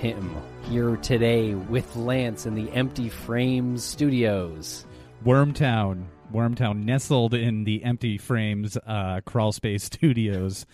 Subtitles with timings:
[0.00, 0.32] Tim,
[0.70, 4.86] here today with Lance in the Empty Frames Studios.
[5.24, 10.66] Wormtown, Wormtown, nestled in the empty frames, uh, crawl space studios.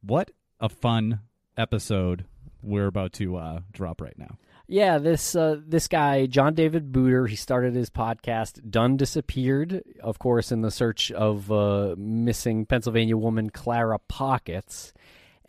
[0.00, 1.22] What a fun
[1.56, 2.24] episode
[2.62, 4.38] we're about to uh, drop right now.
[4.68, 10.20] Yeah, this uh, this guy, John David Booter, he started his podcast, Done Disappeared, of
[10.20, 14.92] course, in the search of uh, missing Pennsylvania woman Clara Pockets.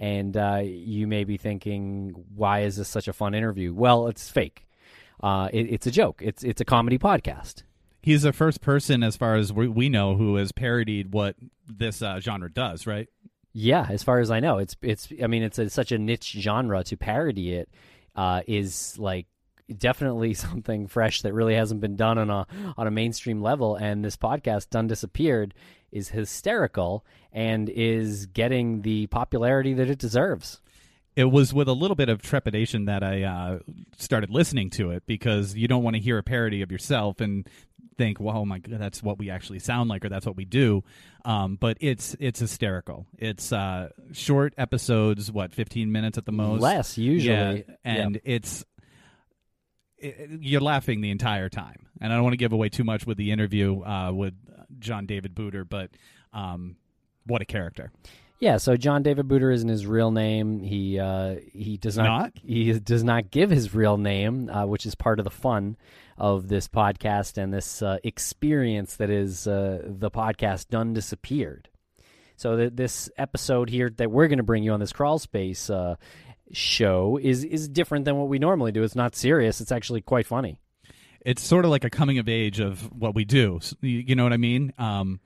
[0.03, 3.73] And uh, you may be thinking, why is this such a fun interview?
[3.73, 4.67] Well, it's fake.
[5.21, 6.21] Uh, it, it's a joke.
[6.21, 7.63] It's it's a comedy podcast.
[8.01, 11.37] He's the first person, as far as we, we know, who has parodied what
[11.69, 13.07] this uh, genre does, right?
[13.53, 15.07] Yeah, as far as I know, it's it's.
[15.23, 17.69] I mean, it's a, such a niche genre to parody it
[18.13, 19.27] uh, is like
[19.73, 23.77] definitely something fresh that really hasn't been done on a on a mainstream level.
[23.77, 25.53] And this podcast, Done Disappeared,
[25.93, 30.59] is hysterical and is getting the popularity that it deserves.
[31.15, 33.59] It was with a little bit of trepidation that I uh,
[33.97, 37.47] started listening to it because you don't want to hear a parody of yourself and
[37.97, 40.45] think, "Well, oh my god, that's what we actually sound like, or that's what we
[40.45, 40.83] do."
[41.23, 43.05] Um, but it's it's hysterical.
[43.19, 48.65] It's uh, short episodes, what fifteen minutes at the most, Less usually, yeah, and it's
[49.99, 51.87] it, you're laughing the entire time.
[52.01, 54.33] And I don't want to give away too much with the interview uh, with
[54.79, 55.91] John David Booter, but
[56.33, 56.75] um,
[57.25, 57.91] what a character!
[58.39, 60.61] Yeah, so John David Booter isn't his real name.
[60.61, 62.31] He uh, he does not, Not?
[62.43, 65.77] he does not give his real name, uh, which is part of the fun
[66.17, 71.69] of this podcast and this uh, experience that is uh, the podcast Done Disappeared.
[72.35, 75.69] So th- this episode here that we're going to bring you on this crawl space
[75.69, 75.95] uh,
[76.51, 78.83] show is is different than what we normally do.
[78.83, 79.61] It's not serious.
[79.61, 80.59] It's actually quite funny.
[81.25, 83.59] It's sort of like a coming of age of what we do.
[83.81, 84.73] You know what I mean?
[84.77, 85.19] Um,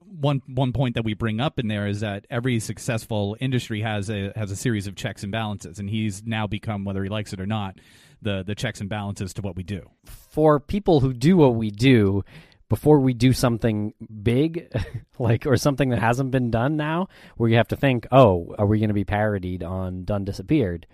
[0.00, 4.10] one one point that we bring up in there is that every successful industry has
[4.10, 7.32] a has a series of checks and balances, and he's now become, whether he likes
[7.32, 7.78] it or not,
[8.22, 9.82] the the checks and balances to what we do.
[10.06, 12.24] for people who do what we do
[12.68, 13.92] before we do something
[14.22, 14.72] big
[15.18, 17.06] like or something that hasn't been done now
[17.36, 20.86] where you have to think oh are we going to be parodied on done disappeared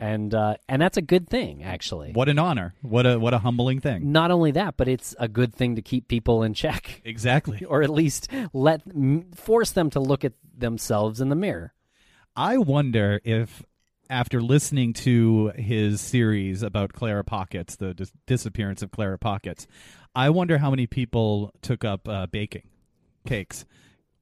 [0.00, 2.74] and uh, and that's a good thing actually What an honor!
[2.82, 4.10] What a what a humbling thing.
[4.10, 7.64] not only that but it's a good thing to keep people in check Exactly.
[7.68, 11.72] or at least let m- force them to look at themselves in the mirror
[12.34, 13.62] I wonder if
[14.08, 19.68] after listening to his series about Clara Pockets, the dis- disappearance of Clara Pockets,
[20.16, 22.68] I wonder how many people took up uh, baking
[23.26, 23.64] cakes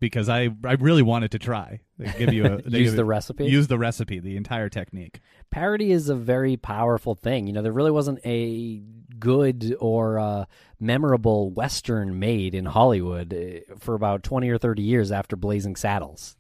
[0.01, 1.81] because I I really wanted to try.
[1.99, 3.45] They give you a Use the you- recipe?
[3.47, 5.21] Use the recipe, the entire technique.
[5.51, 7.47] parody is a very powerful thing.
[7.47, 8.81] You know, there really wasn't a
[9.19, 10.45] good or uh,
[10.79, 16.37] memorable Western made in Hollywood uh, for about 20 or 30 years after Blazing Saddles.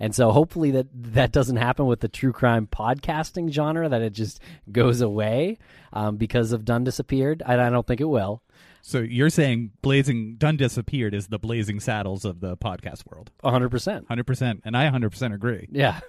[0.00, 4.12] And so hopefully that that doesn't happen with the true crime podcasting genre, that it
[4.12, 4.40] just
[4.72, 5.58] goes away
[5.92, 7.42] um, because of Done Disappeared.
[7.46, 8.42] I, I don't think it will.
[8.86, 13.30] So you're saying Blazing Done Disappeared is the Blazing Saddles of the podcast world.
[13.42, 14.06] 100%.
[14.06, 14.60] 100%.
[14.62, 15.66] And I 100% agree.
[15.72, 16.00] Yeah.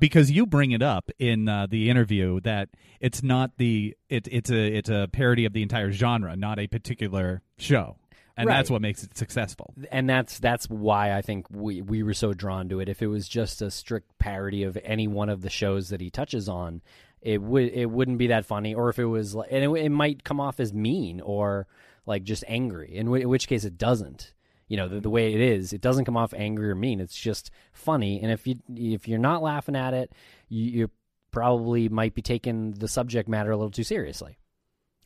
[0.00, 2.70] because you bring it up in uh, the interview that
[3.00, 6.66] it's not the it, it's a it's a parody of the entire genre, not a
[6.66, 7.98] particular show,
[8.36, 9.72] and that's what makes it successful.
[9.92, 12.88] and that's that's why I think we we were so drawn to it.
[12.88, 16.10] If it was just a strict parody of any one of the shows that he
[16.10, 16.82] touches on,
[17.20, 18.74] it would it wouldn't be that funny.
[18.74, 21.68] Or if it was, like, and it, it might come off as mean or
[22.06, 22.94] like just angry.
[22.96, 24.32] In, w- in which case, it doesn't.
[24.68, 26.98] You know, the, the way it is, it doesn't come off angry or mean.
[27.00, 28.20] It's just funny.
[28.22, 30.12] And if you if you're not laughing at it,
[30.48, 30.90] you, you
[31.30, 34.38] probably might be taking the subject matter a little too seriously.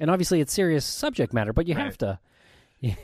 [0.00, 2.18] And obviously, it's serious subject matter, but you have to.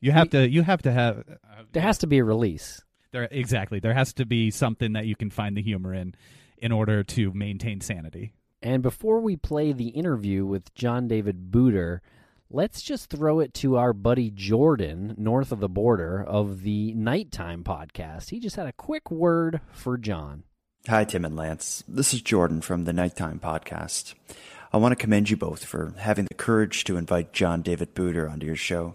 [0.00, 1.24] You have to you have to have
[1.72, 2.82] There has to be a release.
[3.12, 6.14] there exactly there has to be something that you can find the humor in.
[6.58, 8.34] in order to maintain sanity.
[8.62, 12.02] And before we play the interview with John David Booter,
[12.50, 17.64] let's just throw it to our buddy Jordan, north of the border, of the Nighttime
[17.64, 18.30] podcast.
[18.30, 20.44] He just had a quick word for John.
[20.88, 21.82] Hi, Tim and Lance.
[21.88, 24.14] This is Jordan from the Nighttime Podcast.
[24.72, 28.28] I want to commend you both for having the courage to invite John David Booter
[28.28, 28.94] onto your show.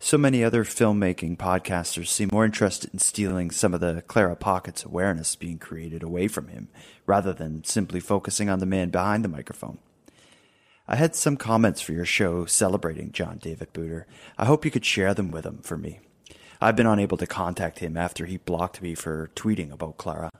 [0.00, 4.84] So many other filmmaking podcasters seem more interested in stealing some of the Clara Pocket's
[4.84, 6.68] awareness being created away from him,
[7.06, 9.78] rather than simply focusing on the man behind the microphone.
[10.90, 14.06] I had some comments for your show celebrating John David Booter.
[14.38, 16.00] I hope you could share them with him for me.
[16.62, 20.30] I've been unable to contact him after he blocked me for tweeting about Clara.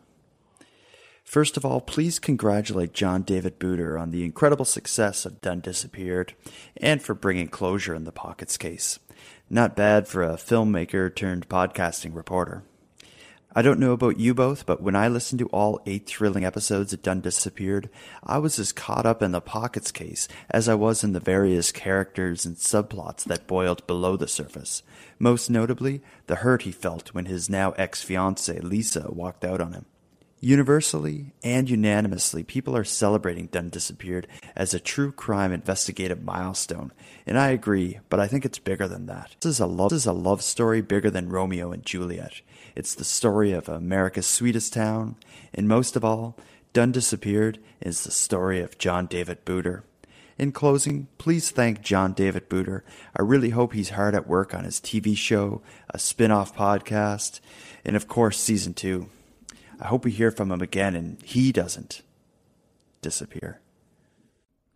[1.22, 6.32] First of all, please congratulate John David Booter on the incredible success of Done Disappeared
[6.78, 8.98] and for bringing closure in the Pockets case.
[9.50, 12.62] Not bad for a filmmaker turned podcasting reporter.
[13.54, 16.92] I don't know about you both, but when I listened to all eight thrilling episodes
[16.92, 17.88] of Done Disappeared,
[18.22, 21.72] I was as caught up in the Pockets case as I was in the various
[21.72, 24.82] characters and subplots that boiled below the surface.
[25.18, 29.72] Most notably, the hurt he felt when his now ex fiancee Lisa walked out on
[29.72, 29.86] him.
[30.40, 36.92] Universally and unanimously, people are celebrating Done Disappeared as a true crime investigative milestone,
[37.26, 39.34] and I agree, but I think it's bigger than that.
[39.40, 42.42] This is a love, this is a love story bigger than Romeo and Juliet.
[42.78, 45.16] It's the story of America's sweetest town,
[45.52, 46.36] and most of all,
[46.72, 49.82] Done Disappeared is the story of John David Booter.
[50.38, 52.84] In closing, please thank John David Booter.
[53.16, 55.60] I really hope he's hard at work on his TV show,
[55.90, 57.40] a spin off podcast,
[57.84, 59.08] and of course, season two.
[59.80, 62.02] I hope we hear from him again and he doesn't
[63.02, 63.58] disappear.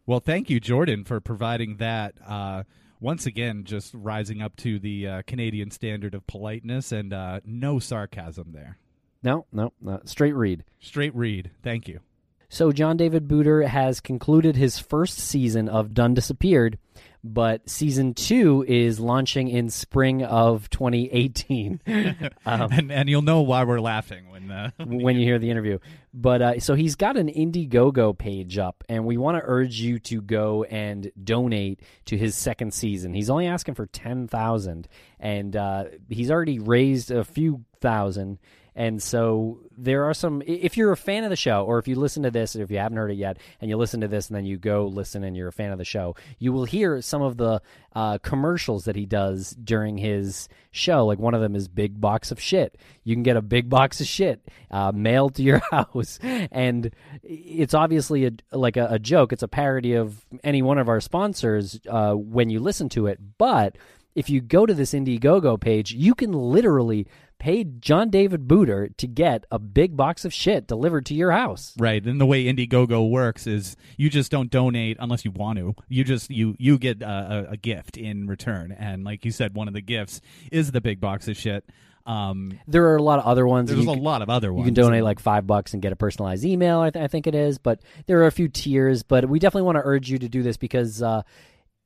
[0.07, 2.15] Well, thank you, Jordan, for providing that.
[2.27, 2.65] Uh,
[3.03, 7.79] once again, just rising up to the uh, Canadian standard of politeness and uh, no
[7.79, 8.79] sarcasm there.
[9.23, 10.65] No, no, no, straight read.
[10.81, 11.51] Straight read.
[11.63, 12.01] Thank you.
[12.49, 16.79] So, John David Booter has concluded his first season of Done Disappeared,
[17.25, 21.81] but season two is launching in spring of 2018.
[22.47, 25.79] um, and, and, you'll know why we're laughing when uh, when you hear the interview.
[26.13, 29.99] But uh, so he's got an Indiegogo page up, and we want to urge you
[30.01, 33.15] to go and donate to his second season.
[33.15, 34.89] He's only asking for ten thousand,
[35.21, 38.39] and uh, he's already raised a few thousand
[38.75, 40.43] and so there are some.
[40.47, 42.71] If you're a fan of the show, or if you listen to this, or if
[42.71, 45.25] you haven't heard it yet, and you listen to this, and then you go listen,
[45.25, 47.61] and you're a fan of the show, you will hear some of the
[47.95, 51.05] uh, commercials that he does during his show.
[51.05, 54.01] Like one of them is "Big Box of Shit." You can get a big box
[54.01, 56.91] of shit uh, mailed to your house, and
[57.23, 59.35] it's obviously a, like a, a, joke.
[59.35, 63.19] It's a parody of any one of our sponsors uh, when you listen to it,
[63.37, 63.77] but
[64.15, 67.07] if you go to this Indiegogo page, you can literally
[67.43, 71.75] paid John David Booter to get a big box of shit delivered to your house.
[71.77, 72.01] Right.
[72.05, 75.75] And the way Indiegogo works is you just don't donate unless you want to.
[75.89, 78.71] You just you you get a, a gift in return.
[78.71, 80.21] And like you said, one of the gifts
[80.53, 81.65] is the big box of shit.
[82.07, 83.71] Um, there are a lot of other ones.
[83.71, 84.67] There's a lot of other ones.
[84.67, 86.79] You can donate like five bucks and get a personalized email.
[86.79, 89.03] I, th- I, think it is, but there are a few tiers.
[89.03, 91.23] But we definitely want to urge you to do this because uh,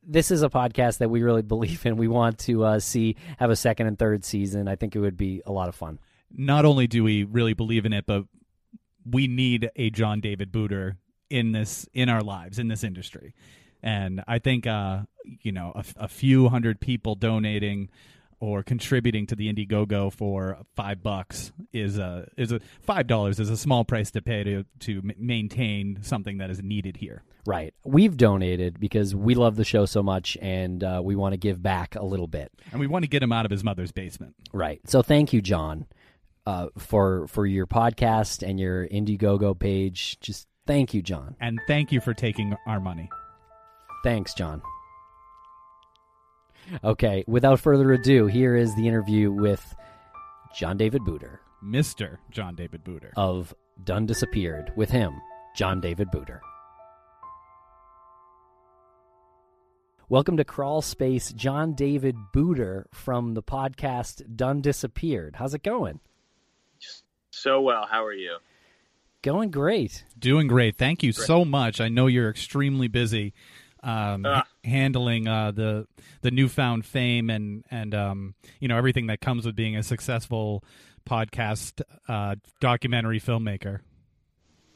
[0.07, 1.97] this is a podcast that we really believe in.
[1.97, 4.69] We want to uh, see have a second and third season.
[4.69, 5.99] I think it would be a lot of fun.
[6.31, 8.25] Not only do we really believe in it, but
[9.05, 10.97] we need a John David Booter
[11.31, 13.35] in this in our lives in this industry.
[13.83, 17.91] And I think uh, you know a, a few hundred people donating
[18.41, 23.51] or contributing to the Indiegogo for five bucks is a is a five dollars is
[23.51, 27.23] a small price to pay to to maintain something that is needed here.
[27.47, 27.73] Right.
[27.85, 31.63] We've donated because we love the show so much and uh, we want to give
[31.63, 32.51] back a little bit.
[32.73, 34.35] And we want to get him out of his mother's basement.
[34.53, 34.81] Right.
[34.87, 35.87] So thank you, John,
[36.45, 40.19] uh, for for your podcast and your Indiegogo page.
[40.21, 41.37] Just thank you, John.
[41.41, 43.09] And thank you for taking our money.
[44.03, 44.61] Thanks, John.
[46.83, 49.75] Okay, without further ado, here is the interview with
[50.55, 51.39] John David Booter.
[51.65, 52.19] Mr.
[52.31, 53.13] John David Booter.
[53.17, 53.55] Of
[53.85, 54.73] Done Disappeared.
[54.77, 55.21] With him,
[55.57, 56.41] John David Booter.
[60.09, 65.37] Welcome to Crawl Space, John David Booter from the podcast Done Disappeared.
[65.37, 66.01] How's it going?
[67.31, 67.87] So well.
[67.91, 68.39] How are you?
[69.23, 70.05] Going great.
[70.19, 70.77] Doing great.
[70.77, 71.27] Thank you great.
[71.27, 71.81] so much.
[71.81, 73.35] I know you're extremely busy
[73.87, 74.43] um, uh.
[74.65, 75.87] handling uh, the
[76.23, 80.65] the newfound fame and and um, you know everything that comes with being a successful
[81.09, 83.81] podcast uh, documentary filmmaker.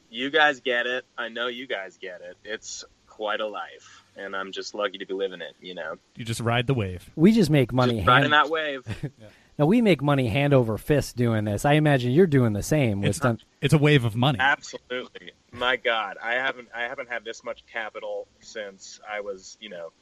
[0.08, 1.04] You guys get it.
[1.18, 2.36] I know you guys get it.
[2.44, 5.54] It's quite a life, and I'm just lucky to be living it.
[5.60, 7.10] You know, you just ride the wave.
[7.16, 8.86] We just make money just riding that wave.
[9.02, 9.26] yeah.
[9.60, 11.66] Now we make money hand over fist doing this.
[11.66, 13.36] I imagine you're doing the same with It's, some.
[13.60, 14.38] it's a wave of money.
[14.40, 15.32] Absolutely.
[15.52, 19.92] My God, I haven't I haven't had this much capital since I was, you know,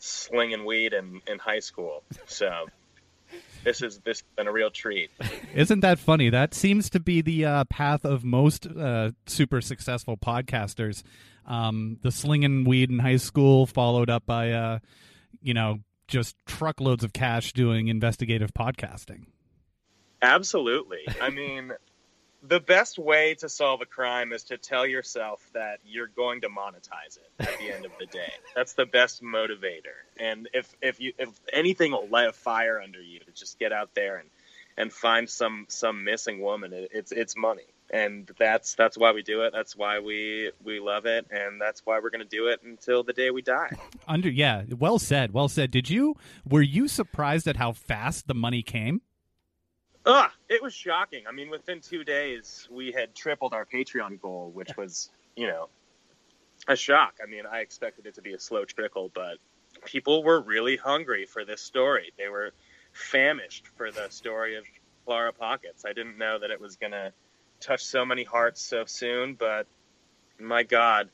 [0.00, 2.02] slinging weed in, in high school.
[2.26, 2.66] So
[3.62, 5.12] this is this has been a real treat.
[5.54, 6.28] Isn't that funny?
[6.28, 11.04] That seems to be the uh, path of most uh, super successful podcasters.
[11.46, 14.78] Um, the slinging weed in high school, followed up by, uh,
[15.40, 15.78] you know,
[16.10, 19.26] just truckloads of cash doing investigative podcasting.
[20.20, 21.00] Absolutely.
[21.22, 21.72] I mean,
[22.42, 26.48] the best way to solve a crime is to tell yourself that you're going to
[26.48, 28.32] monetize it at the end of the day.
[28.54, 29.96] That's the best motivator.
[30.18, 33.72] And if if you if anything will light a fire under you, to just get
[33.72, 34.28] out there and
[34.76, 36.72] and find some some missing woman.
[36.72, 37.66] It, it's it's money.
[37.92, 39.52] And that's that's why we do it.
[39.52, 43.02] That's why we we love it, and that's why we're going to do it until
[43.02, 43.70] the day we die.
[44.08, 45.72] Under yeah, well said, well said.
[45.72, 46.16] Did you
[46.48, 49.00] were you surprised at how fast the money came?
[50.06, 51.24] Ugh, it was shocking.
[51.28, 55.68] I mean, within two days, we had tripled our Patreon goal, which was, you know,
[56.68, 57.18] a shock.
[57.22, 59.36] I mean, I expected it to be a slow trickle, but
[59.84, 62.12] people were really hungry for this story.
[62.16, 62.52] They were
[62.92, 64.64] famished for the story of
[65.04, 65.84] Clara Pockets.
[65.84, 67.12] I didn't know that it was going to
[67.60, 69.66] touch so many hearts so soon, but
[70.38, 71.10] my God,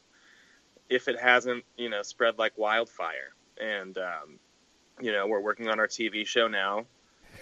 [0.88, 3.34] if it hasn't, you know, spread like wildfire.
[3.60, 4.38] And, um,
[5.00, 6.86] you know, we're working on our TV show now.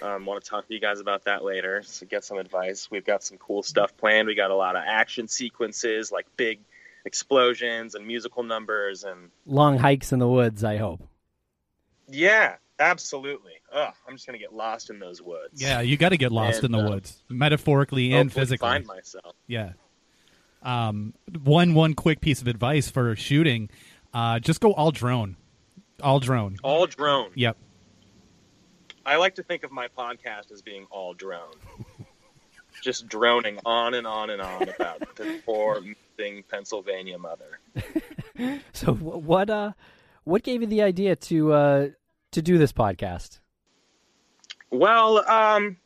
[0.02, 1.82] Um, want to talk to you guys about that later.
[1.84, 2.90] So get some advice.
[2.90, 4.26] We've got some cool stuff planned.
[4.26, 6.60] We got a lot of action sequences, like big
[7.04, 11.00] explosions and musical numbers, and Long hikes in the woods, I hope.
[12.08, 13.52] yeah, absolutely.
[13.72, 15.60] Ugh, I'm just gonna get lost in those woods.
[15.60, 18.68] Yeah, you got to get lost And, in the uh, woods, metaphorically and physically.
[18.68, 19.34] Find myself.
[19.46, 19.72] Yeah.
[20.62, 23.70] Um, one one quick piece of advice for shooting:
[24.12, 25.36] uh, just go all drone,
[26.02, 26.56] all drone.
[26.62, 27.30] All drone.
[27.34, 27.56] Yep.
[29.06, 31.52] I like to think of my podcast as being all drone.
[32.82, 37.60] Just droning on and on and on about the poor missing Pennsylvania mother.
[38.72, 39.72] So what uh
[40.24, 41.88] what gave you the idea to uh
[42.34, 43.38] to do this podcast?
[44.70, 45.76] Well, um,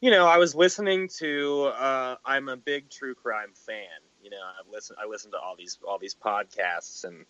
[0.00, 1.72] you know, I was listening to.
[1.76, 3.86] Uh, I'm a big true crime fan.
[4.22, 4.98] You know, I've listened.
[5.02, 7.26] I listened to all these all these podcasts, and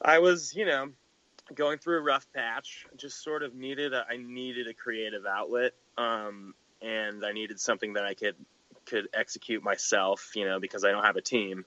[0.00, 0.90] I was, you know,
[1.54, 2.86] going through a rough patch.
[2.96, 3.94] Just sort of needed.
[3.94, 8.36] A, I needed a creative outlet, um, and I needed something that I could
[8.84, 10.32] could execute myself.
[10.34, 11.64] You know, because I don't have a team.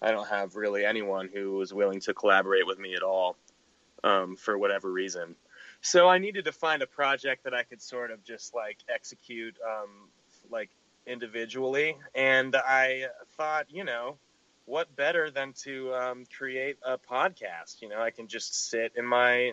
[0.00, 3.36] I don't have really anyone who was willing to collaborate with me at all,
[4.04, 5.34] um, for whatever reason.
[5.80, 9.56] So I needed to find a project that I could sort of just like execute,
[9.66, 10.08] um,
[10.50, 10.70] like
[11.06, 11.96] individually.
[12.14, 13.06] And I
[13.36, 14.16] thought, you know,
[14.64, 17.82] what better than to um, create a podcast?
[17.82, 19.52] You know, I can just sit in my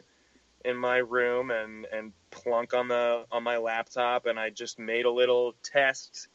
[0.65, 5.05] in my room and and plunk on the on my laptop, and I just made
[5.05, 6.27] a little test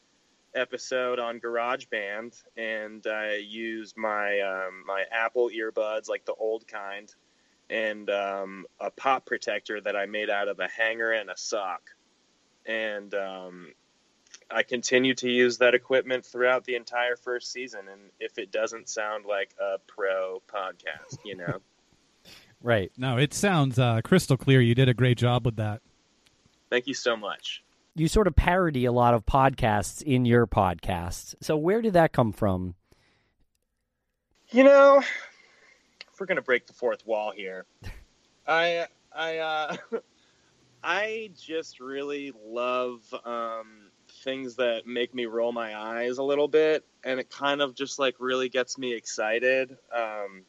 [0.55, 7.13] episode on GarageBand, and I used my um, my Apple earbuds, like the old kind,
[7.71, 11.91] and um, a pop protector that I made out of a hanger and a sock.
[12.67, 13.73] And um,
[14.51, 17.81] I continue to use that equipment throughout the entire first season.
[17.91, 21.61] And if it doesn't sound like a pro podcast, you know,
[22.63, 22.91] Right.
[22.97, 24.59] No, it sounds uh, crystal clear.
[24.59, 25.83] You did a great job with that.
[26.71, 27.63] thank you so much.
[27.95, 31.35] You sort of parody a lot of podcasts in your podcast.
[31.43, 32.75] So where did that come from?
[34.51, 35.34] You know, if
[36.21, 37.67] we're gonna break the fourth wall here,
[38.47, 39.77] I I uh,
[40.83, 43.91] I just really love um,
[44.23, 47.99] things that make me roll my eyes a little bit, and it kind of just
[47.99, 49.77] like really gets me excited.
[49.95, 50.45] Um,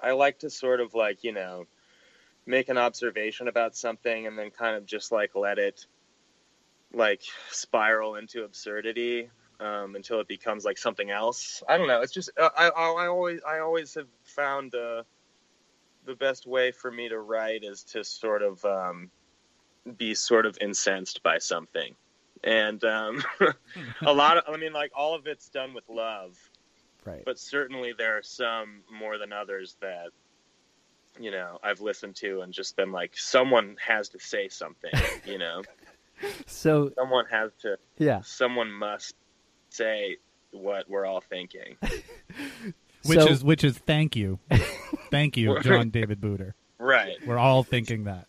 [0.00, 1.66] I like to sort of like you know
[2.46, 5.86] make an observation about something and then kind of just like let it
[6.92, 9.28] like spiral into absurdity
[9.60, 11.62] um, until it becomes like something else.
[11.68, 12.00] I don't know.
[12.00, 15.02] It's just uh, I, I, I always I always have found uh,
[16.04, 19.10] the best way for me to write is to sort of um,
[19.96, 21.94] be sort of incensed by something,
[22.44, 23.22] and um,
[24.02, 26.36] a lot of I mean like all of it's done with love,
[27.04, 27.22] Right.
[27.24, 30.08] but certainly there are some more than others that
[31.18, 34.92] you know I've listened to and just been like someone has to say something,
[35.24, 35.62] you know,
[36.46, 38.20] So someone has to yeah.
[38.22, 39.14] someone must
[39.70, 40.16] say
[40.52, 41.76] what we're all thinking.
[43.04, 44.38] Which So- is which is thank you,
[45.10, 46.54] thank you, John David Booter.
[46.78, 47.14] right.
[47.26, 48.26] We're all thinking that.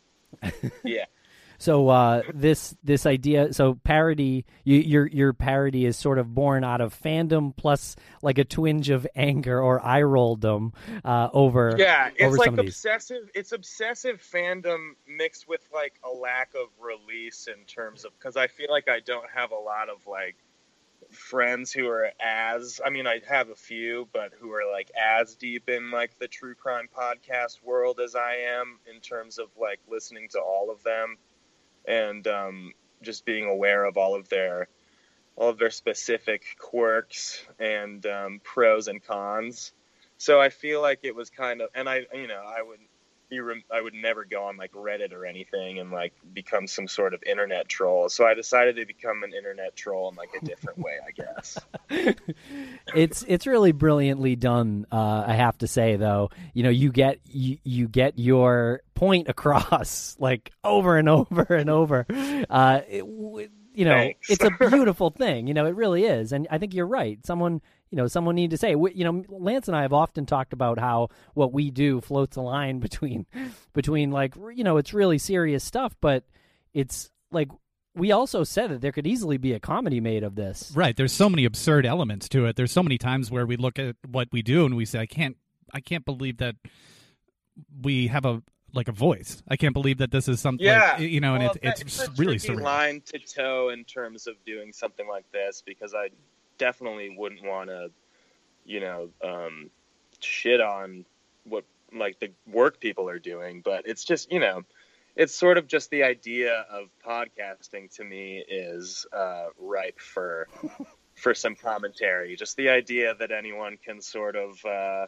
[0.84, 1.06] Yeah.
[1.62, 6.64] So uh, this this idea, so parody, you, your your parody is sort of born
[6.64, 10.72] out of fandom plus like a twinge of anger or eye rolldom
[11.04, 13.30] uh, over yeah, it's over like some obsessive.
[13.36, 18.48] It's obsessive fandom mixed with like a lack of release in terms of because I
[18.48, 20.38] feel like I don't have a lot of like
[21.12, 25.36] friends who are as I mean I have a few, but who are like as
[25.36, 29.80] deep in like the true crime podcast world as I am in terms of like
[29.88, 31.18] listening to all of them
[31.88, 34.68] and um, just being aware of all of their
[35.36, 39.72] all of their specific quirks and um, pros and cons.
[40.18, 42.80] So I feel like it was kind of, and I, you know, I would
[43.30, 46.88] be, rem- I would never go on like Reddit or anything and like become some
[46.88, 48.10] sort of internet troll.
[48.10, 51.58] So I decided to become an internet troll in like a different way, I guess.
[52.96, 54.86] it's it's really brilliantly done.
[54.92, 59.30] Uh, I have to say, though, you know, you get you, you get your point
[59.30, 62.06] across like over and over and over.
[62.50, 64.30] Uh, it, you know, Thanks.
[64.30, 65.48] it's a beautiful thing.
[65.48, 67.18] You know, it really is, and I think you're right.
[67.26, 67.62] Someone.
[67.92, 68.76] You know, someone need to say.
[68.76, 72.38] we- You know, Lance and I have often talked about how what we do floats
[72.38, 73.26] a line between,
[73.74, 76.24] between like you know, it's really serious stuff, but
[76.74, 77.50] it's like
[77.96, 80.72] we also said that there could easily be a comedy made of this.
[80.76, 80.96] Right.
[80.96, 82.56] There's so many absurd elements to it.
[82.58, 85.06] There's so many times where we look at what we do and we say, I
[85.08, 85.36] can't,
[85.74, 86.56] I can't believe that
[87.82, 89.42] we have a like a voice.
[89.48, 90.66] I can't believe that this is something.
[90.66, 92.62] Yeah, like, you know, and Well, it's that- it's really surreal.
[92.62, 96.10] line to toe in terms of doing something like this because I
[96.58, 97.92] definitely wouldn't want to,
[98.66, 99.70] you know, um,
[100.20, 101.06] shit on
[101.46, 103.62] what like the work people are doing.
[103.62, 104.64] But it's just you know,
[105.16, 110.48] it's sort of just the idea of podcasting to me is uh, ripe for
[111.16, 112.36] for some commentary.
[112.36, 114.64] Just the idea that anyone can sort of.
[114.66, 115.08] Uh,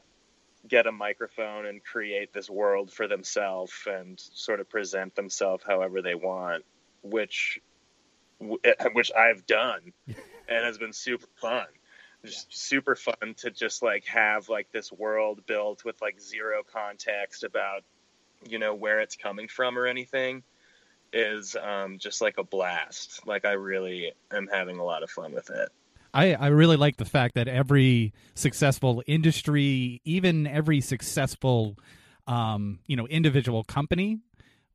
[0.68, 6.02] get a microphone and create this world for themselves and sort of present themselves however
[6.02, 6.64] they want,
[7.02, 7.60] which
[8.94, 11.68] which I've done and has been super fun.
[12.24, 17.44] Just super fun to just like have like this world built with like zero context
[17.44, 17.84] about
[18.48, 20.44] you know where it's coming from or anything
[21.14, 23.26] is um, just like a blast.
[23.26, 25.70] Like I really am having a lot of fun with it.
[26.14, 31.78] I, I really like the fact that every successful industry, even every successful,
[32.28, 34.20] um, you know, individual company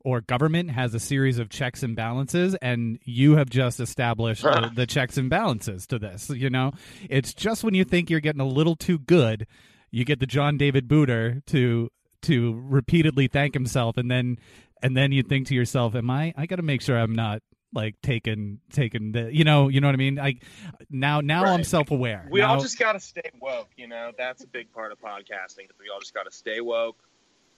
[0.06, 4.70] or government has a series of checks and balances, and you have just established the,
[4.74, 6.30] the checks and balances to this.
[6.30, 6.72] You know,
[7.10, 9.48] it's just when you think you're getting a little too good,
[9.90, 11.90] you get the John David Booter to
[12.22, 14.38] to repeatedly thank himself, and then
[14.80, 16.32] and then you think to yourself, "Am I?
[16.36, 19.88] I got to make sure I'm not." Like taking taking the you know you know
[19.88, 20.38] what i mean i
[20.88, 24.12] now now i'm self-aware We now, all just got to stay woke, you know.
[24.16, 25.68] That's a big part of podcasting.
[25.78, 27.02] We all just got to stay woke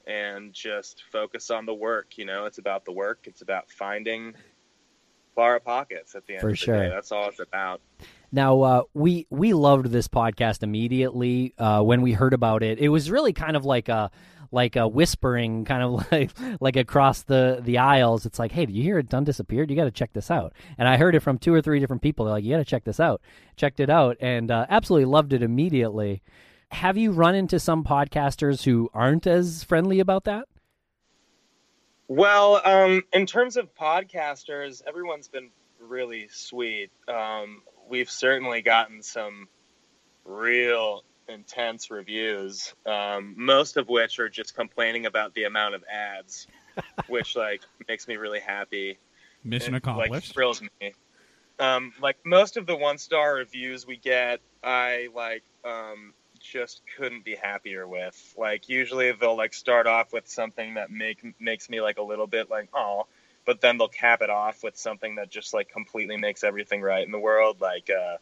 [0.06, 2.16] and just focus on the work.
[2.16, 3.26] You know, it's about the work.
[3.26, 4.34] It's about finding
[5.34, 6.82] Clara Pockets at the end For of the sure.
[6.82, 6.88] day.
[6.88, 7.80] That's all it's about.
[8.32, 12.78] Now, uh, we we loved this podcast immediately uh, when we heard about it.
[12.78, 14.10] It was really kind of like a
[14.50, 16.30] like a whispering, kind of like
[16.60, 18.26] like across the the aisles.
[18.26, 19.70] It's like, hey, do you hear it done disappeared?
[19.70, 20.52] You got to check this out.
[20.76, 22.24] And I heard it from two or three different people.
[22.24, 23.20] They're like, you got to check this out.
[23.56, 26.22] Checked it out and uh, absolutely loved it immediately.
[26.70, 30.46] Have you run into some podcasters who aren't as friendly about that?
[32.08, 36.90] Well, um, in terms of podcasters, everyone's been really sweet.
[37.06, 39.48] Um, we've certainly gotten some
[40.24, 46.46] real intense reviews, um, most of which are just complaining about the amount of ads,
[47.08, 48.98] which like makes me really happy.
[49.44, 50.94] mission It, accomplished Like thrills me.
[51.58, 57.24] Um, like most of the one star reviews we get, I like um, just couldn't
[57.24, 58.34] be happier with.
[58.38, 62.26] Like usually they'll like start off with something that make makes me like a little
[62.26, 63.06] bit like oh,
[63.44, 67.04] but then they'll cap it off with something that just like completely makes everything right
[67.04, 67.60] in the world.
[67.60, 68.18] Like uh,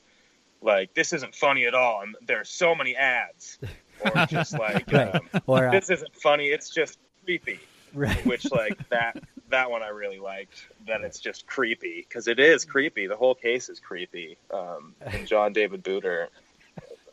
[0.66, 3.59] like this isn't funny at all, and there are so many ads,
[4.05, 5.14] or just like Right.
[5.14, 6.48] um, Or uh, this isn't funny.
[6.48, 7.61] It's just creepy
[7.96, 8.26] right.
[8.26, 10.66] which like that that one I really liked.
[10.87, 13.07] That it's just creepy because it is creepy.
[13.07, 14.37] The whole case is creepy.
[14.52, 16.29] Um, and John David Booter,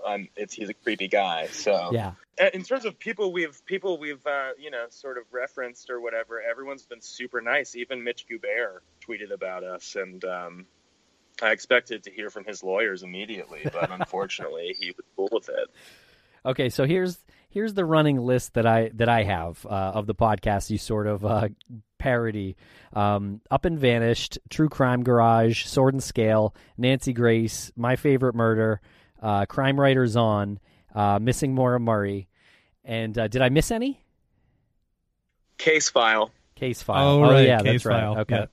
[0.05, 1.47] um, it's he's a creepy guy.
[1.47, 2.13] So yeah.
[2.51, 6.41] In terms of people we've people we've uh, you know sort of referenced or whatever,
[6.41, 7.75] everyone's been super nice.
[7.75, 10.65] Even Mike Boudet tweeted about us, and um,
[11.41, 15.69] I expected to hear from his lawyers immediately, but unfortunately he was cool with it.
[16.45, 17.19] Okay, so here's
[17.49, 21.07] here's the running list that I that I have uh, of the podcasts you sort
[21.07, 21.47] of uh,
[21.97, 22.57] parody:
[22.93, 28.81] um, Up and Vanished, True Crime Garage, Sword and Scale, Nancy Grace, My Favorite Murder,
[29.21, 30.59] uh, Crime Writers On,
[30.93, 32.27] uh, Missing Maura Murray,
[32.83, 34.01] and uh, did I miss any?
[35.57, 36.31] Case file.
[36.55, 37.07] Case File.
[37.07, 37.99] Oh, right, yeah, Case that's right.
[38.01, 38.35] File, Okay.
[38.35, 38.45] yeah.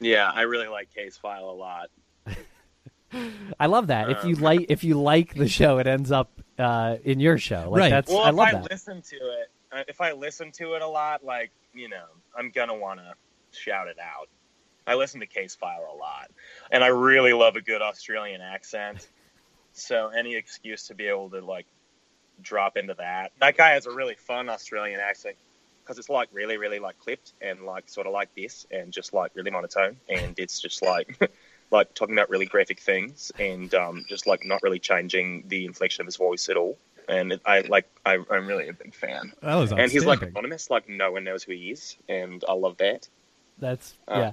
[0.00, 1.90] Yeah, I really like Case File a lot.
[3.58, 4.10] I love that.
[4.10, 7.38] if you Um, like, if you like the show, it ends up uh, in your
[7.38, 7.70] show.
[7.70, 7.90] Like Right.
[7.90, 8.70] That's Well, I if I that.
[8.70, 12.04] listen to it, uh, if I listen to it a lot, like you know,
[12.36, 13.14] I'm gonna want to
[13.58, 14.28] shout it out.
[14.86, 16.30] I listen to Case File a lot,
[16.70, 19.08] and I really love a good Australian accent.
[19.72, 21.66] So any excuse to be able to like
[22.42, 23.32] drop into that.
[23.40, 25.36] That guy has a really fun Australian accent
[25.88, 29.14] because it's like really, really like clipped and like sort of like this and just
[29.14, 31.18] like really monotone, and it's just like.
[31.70, 36.00] Like talking about really graphic things and um, just like not really changing the inflection
[36.00, 39.32] of his voice at all and it, I like I, I'm really a big fan.
[39.42, 42.52] That was And he's like anonymous, like no one knows who he is, and I
[42.52, 43.08] love that.
[43.58, 44.32] That's Uh, yeah,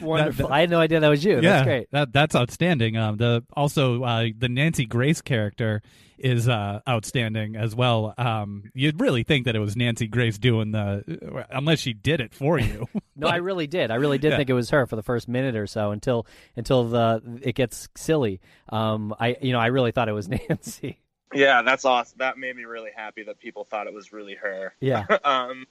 [0.00, 0.48] wonderful.
[0.48, 1.36] that- I had no idea that was you.
[1.36, 1.88] yeah, That's great.
[1.92, 2.96] That that's outstanding.
[2.96, 5.82] Um, the also uh, the Nancy Grace character
[6.18, 8.14] is uh, outstanding as well.
[8.16, 12.32] Um, you'd really think that it was Nancy Grace doing the, unless she did it
[12.32, 12.86] for you.
[13.18, 13.90] No, I really did.
[13.90, 14.36] I really did Yeah.
[14.36, 17.88] think it was her for the first minute or so until until the it gets
[17.96, 18.40] silly.
[18.68, 21.00] Um, I you know I really thought it was Nancy.
[21.34, 22.18] Yeah, that's awesome.
[22.18, 24.74] That made me really happy that people thought it was really her.
[24.80, 25.06] Yeah.
[25.24, 25.64] um,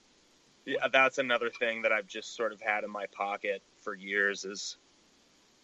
[0.66, 4.44] yeah, that's another thing that I've just sort of had in my pocket for years
[4.44, 4.76] is,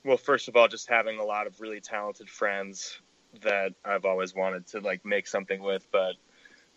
[0.05, 3.01] well, first of all, just having a lot of really talented friends
[3.43, 6.15] that I've always wanted to like make something with, but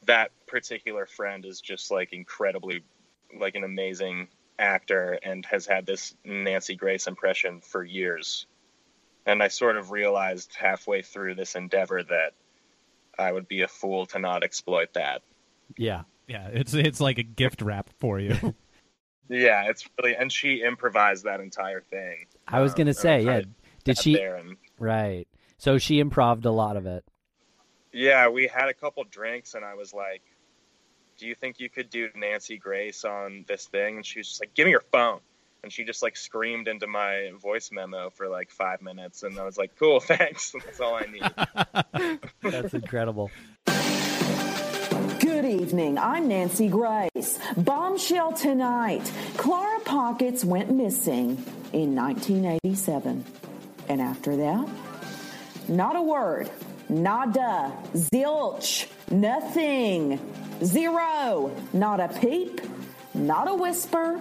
[0.05, 2.83] that particular friend is just like incredibly,
[3.37, 8.47] like an amazing actor and has had this Nancy Grace impression for years.
[9.27, 12.33] And I sort of realized halfway through this endeavor that
[13.19, 15.21] I would be a fool to not exploit that.
[15.77, 16.03] Yeah.
[16.27, 18.55] Yeah, it's it's like a gift wrap for you.
[19.27, 22.27] Yeah, it's really, and she improvised that entire thing.
[22.47, 23.41] I was Um, gonna and say, yeah.
[23.83, 24.21] Did she?
[24.21, 25.27] And, Right.
[25.57, 27.03] So she improved a lot of it.
[27.91, 30.21] yeah, we had a couple drinks, and I was like,
[31.17, 34.41] "Do you think you could do Nancy Grace on this thing?" And she was just
[34.41, 35.21] like, "Give me your phone."
[35.63, 39.43] And she just like screamed into my voice memo for like five minutes, and I
[39.43, 40.51] was like, "Cool, thanks.
[40.51, 43.31] That's all I need." That's incredible.
[45.45, 45.99] Good evening.
[45.99, 47.37] I'm Nancy Grace.
[47.55, 49.11] Bombshell tonight.
[49.37, 51.37] Clara Pockets went missing
[51.71, 53.23] in 1987.
[53.87, 54.67] And after that,
[55.67, 56.49] not a word.
[56.89, 57.71] Nada.
[57.93, 58.87] Zilch.
[59.11, 60.19] Nothing.
[60.63, 61.55] Zero.
[61.73, 62.61] Not a peep.
[63.13, 64.19] Not a whisper.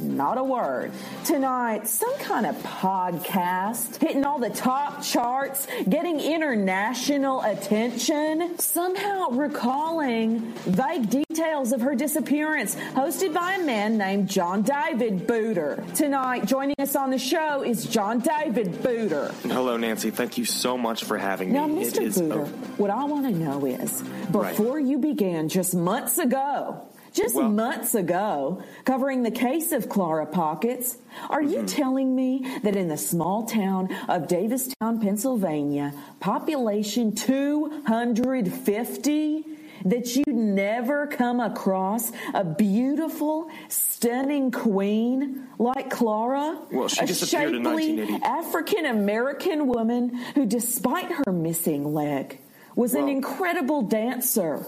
[0.00, 0.92] Not a word.
[1.24, 10.52] Tonight, some kind of podcast hitting all the top charts, getting international attention, somehow recalling
[10.66, 15.84] vague details of her disappearance, hosted by a man named John David Booter.
[15.94, 19.32] Tonight, joining us on the show is John David Booter.
[19.42, 20.10] Hello, Nancy.
[20.10, 21.84] Thank you so much for having Now, me.
[21.84, 21.96] Mr.
[21.98, 22.46] It is a- Booter,
[22.78, 24.56] what I want to know is Right.
[24.56, 26.80] before you began just months ago,
[27.12, 31.52] just Well- months ago, covering the case of Clara Pockets, are Mm-hmm.
[31.52, 39.44] you telling me that in the small town of Davistown, Pennsylvania, population 250,
[39.86, 46.58] that you'd never come across a beautiful, stunning queen like Clara?
[46.70, 48.24] Well, she a disappeared in shapely 1980.
[48.24, 52.38] African American woman who, despite her missing leg,
[52.76, 54.66] was an incredible dancer.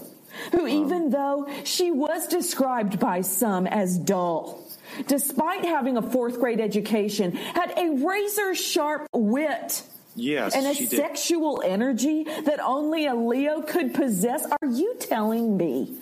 [0.51, 4.63] Who, um, even though she was described by some as dull,
[5.07, 9.83] despite having a fourth grade education, had a razor sharp wit
[10.15, 10.97] Yes, and a she did.
[10.97, 14.45] sexual energy that only a Leo could possess.
[14.45, 15.97] Are you telling me,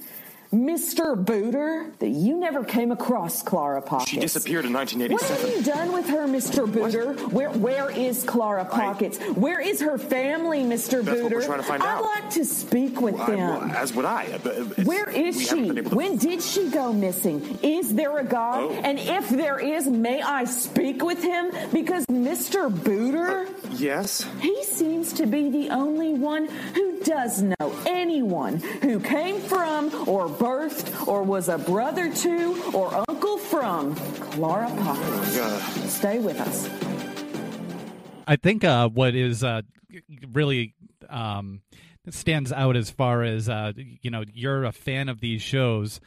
[0.53, 1.15] Mr.
[1.15, 4.09] Booter, that you never came across Clara Pockets?
[4.11, 5.13] She disappeared in 1987.
[5.13, 5.57] What have 1987.
[5.57, 6.69] you done with her, Mr.
[6.69, 7.13] Booter?
[7.33, 9.17] Where where is Clara Pockets?
[9.35, 11.03] Where is her family, Mr.
[11.03, 11.23] That's Booter?
[11.23, 12.03] what we're trying to find I'd out.
[12.03, 13.39] like to speak with I- them.
[13.39, 14.25] well, as would I.
[14.83, 15.55] Where is she?
[15.67, 17.57] been able to- When did she go missing?
[17.63, 18.63] Is there a God?
[18.63, 18.69] Oh.
[18.83, 21.51] And if there is, may I speak with him?
[21.71, 22.69] Because Mr.
[22.69, 24.25] Booter, uh, Yes.
[24.41, 30.27] he seems to be the only one who does know anyone who came from, or
[30.41, 35.37] birthed, or was a brother to, or uncle from Clara Pockets.
[35.37, 36.67] Uh, Stay with us.
[38.25, 39.61] I think uh, what is uh,
[40.31, 40.73] really
[41.09, 41.61] um,
[42.09, 46.01] stands out as far as uh, you know, you're a fan of these shows.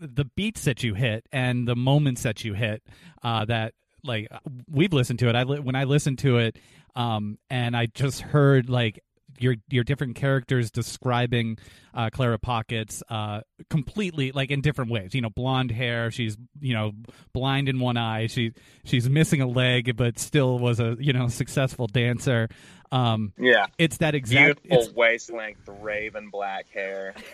[0.00, 2.82] The beats that you hit and the moments that you hit
[3.22, 4.28] uh, that like
[4.70, 5.36] we've listened to it.
[5.36, 6.58] I when I listened to it,
[6.94, 9.00] um, and I just heard like
[9.38, 11.58] your your different characters describing
[11.94, 15.14] uh, Clara Pockets uh, completely like in different ways.
[15.14, 16.10] You know, blonde hair.
[16.10, 16.92] She's you know
[17.32, 18.26] blind in one eye.
[18.26, 18.52] She
[18.84, 22.48] she's missing a leg, but still was a you know successful dancer.
[22.92, 24.62] Um, yeah, it's that exact.
[24.62, 27.14] beautiful waist length, raven black hair.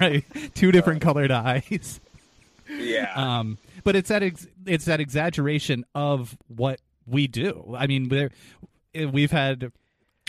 [0.00, 0.24] Right.
[0.54, 2.00] Two different colored eyes.
[2.68, 7.74] Yeah, Um, but it's that ex- it's that exaggeration of what we do.
[7.76, 8.30] I mean,
[9.12, 9.70] we've had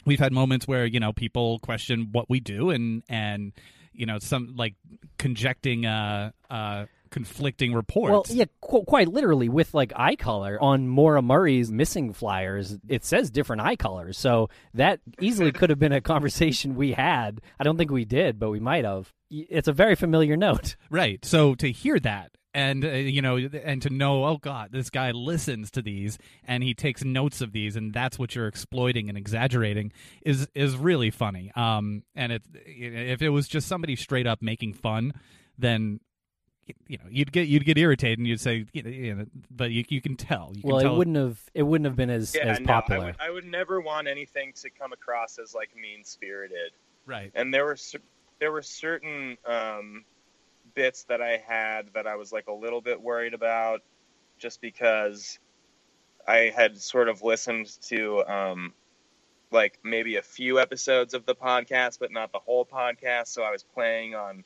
[0.05, 3.53] we've had moments where you know people question what we do and and
[3.93, 4.75] you know some like
[5.17, 8.29] conjecting uh uh conflicting reports.
[8.29, 13.05] Well, yeah, qu- quite literally with like eye color on Maura Murray's missing flyers, it
[13.05, 14.17] says different eye colors.
[14.17, 17.41] So that easily could have been a conversation we had.
[17.59, 19.13] I don't think we did, but we might have.
[19.29, 20.75] It's a very familiar note.
[20.89, 21.23] Right.
[21.23, 25.11] So to hear that and uh, you know and to know oh god this guy
[25.11, 29.17] listens to these and he takes notes of these and that's what you're exploiting and
[29.17, 29.91] exaggerating
[30.25, 34.73] is is really funny um and it if it was just somebody straight up making
[34.73, 35.13] fun
[35.57, 35.99] then
[36.87, 40.01] you know you'd get you'd get irritated and you'd say you know, but you you
[40.01, 42.59] can tell you can Well, it wouldn't have it wouldn't have been as Yeah, as
[42.59, 43.01] no, popular.
[43.01, 46.71] I would, I would never want anything to come across as like mean spirited.
[47.05, 47.77] right and there were
[48.39, 50.03] there were certain um,
[50.73, 53.81] bits that I had that I was like a little bit worried about,
[54.37, 55.39] just because
[56.27, 58.73] I had sort of listened to um,
[59.51, 63.27] like maybe a few episodes of the podcast, but not the whole podcast.
[63.27, 64.43] So I was playing on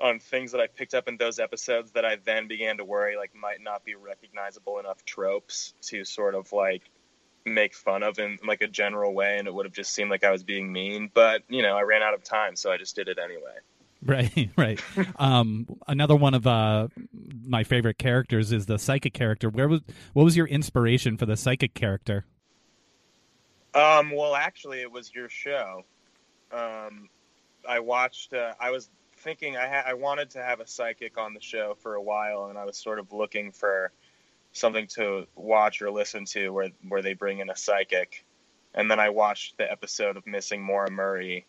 [0.00, 3.16] on things that I picked up in those episodes that I then began to worry
[3.16, 6.82] like might not be recognizable enough tropes to sort of like
[7.46, 10.24] make fun of in like a general way and it would have just seemed like
[10.24, 12.94] I was being mean but you know I ran out of time so I just
[12.96, 13.56] did it anyway
[14.16, 14.80] Right, right.
[15.16, 16.88] um, another one of uh,
[17.44, 19.50] my favorite characters is the psychic character.
[19.50, 19.80] Where was
[20.12, 22.24] what was your inspiration for the psychic character?
[23.74, 25.84] um well actually it was your show
[26.50, 27.08] um
[27.68, 28.88] I watched uh, I was
[29.18, 32.46] thinking I ha- I wanted to have a psychic on the show for a while
[32.46, 33.92] and I was sort of looking for
[34.52, 38.24] something to watch or listen to where where they bring in a psychic
[38.74, 41.46] and then I watched the episode of Missing Maura Murray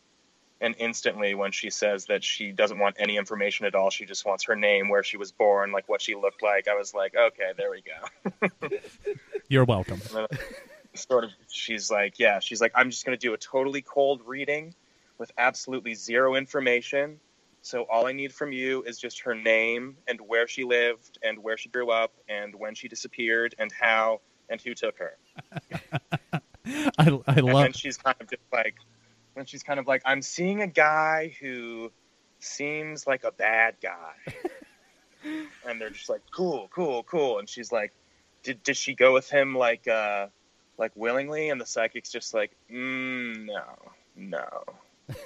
[0.60, 4.26] and instantly when she says that she doesn't want any information at all she just
[4.26, 7.14] wants her name where she was born like what she looked like i was like
[7.16, 8.70] okay there we go
[9.50, 10.02] You're welcome.
[10.94, 14.22] Sort of she's like yeah she's like i'm just going to do a totally cold
[14.26, 14.74] reading
[15.20, 17.20] with absolutely zero information
[17.62, 21.38] so all i need from you is just her name and where she lived and
[21.38, 25.18] where she grew up and when she disappeared and how and who took her
[26.66, 27.64] I, I and love.
[27.64, 28.76] then she's kind of just like
[29.38, 31.92] then she's kind of like i'm seeing a guy who
[32.40, 34.34] seems like a bad guy
[35.68, 37.94] and they're just like cool cool cool and she's like
[38.44, 40.28] did, did she go with him like uh
[40.78, 43.64] like willingly and the psychic's just like mm, no
[44.16, 44.64] no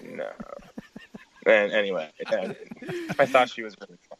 [0.04, 0.32] no
[1.45, 2.56] and anyway I,
[3.19, 4.17] I thought she was really fun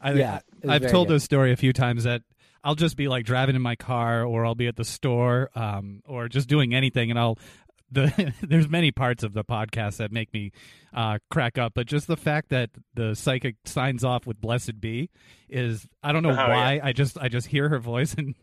[0.00, 1.14] I, yeah, I've told good.
[1.14, 2.22] this story a few times that
[2.62, 6.02] I'll just be like driving in my car, or I'll be at the store, um,
[6.06, 7.38] or just doing anything, and I'll.
[7.90, 10.50] The, there's many parts of the podcast that make me
[10.92, 15.08] uh, crack up, but just the fact that the psychic signs off with "Blessed be"
[15.48, 16.86] is I don't know Oh, why yeah.
[16.86, 18.34] I just I just hear her voice, and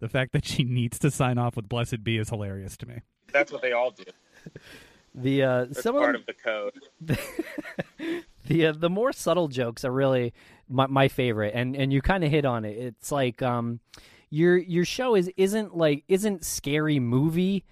[0.00, 3.00] the fact that she needs to sign off with "Blessed be" is hilarious to me.
[3.32, 4.04] that's what they all do
[5.14, 7.26] the uh, that's some of part them, of the code
[8.46, 10.32] the uh, the more subtle jokes are really
[10.68, 13.80] my, my favorite and and you kind of hit on it it's like um
[14.30, 17.64] your your show is isn't like isn't scary movie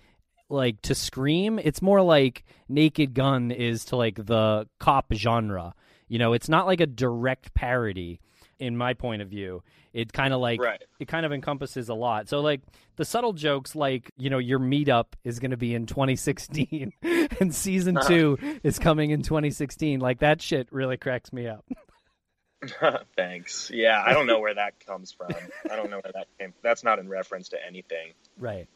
[0.48, 5.74] like to scream it's more like naked gun is to like the cop genre
[6.08, 8.20] you know it's not like a direct parody
[8.58, 10.82] in my point of view it kind of like Right.
[11.00, 12.60] it kind of encompasses a lot so like
[12.96, 17.54] the subtle jokes like you know your meetup is going to be in 2016 and
[17.54, 18.08] season Uh-huh.
[18.08, 21.64] 2 is coming in 2016 like that shit really cracks me up
[23.16, 23.70] Thanks.
[23.70, 25.28] Yeah, I don't know where that comes from.
[25.70, 26.54] I don't know where that came.
[26.62, 28.12] That's not in reference to anything.
[28.38, 28.68] right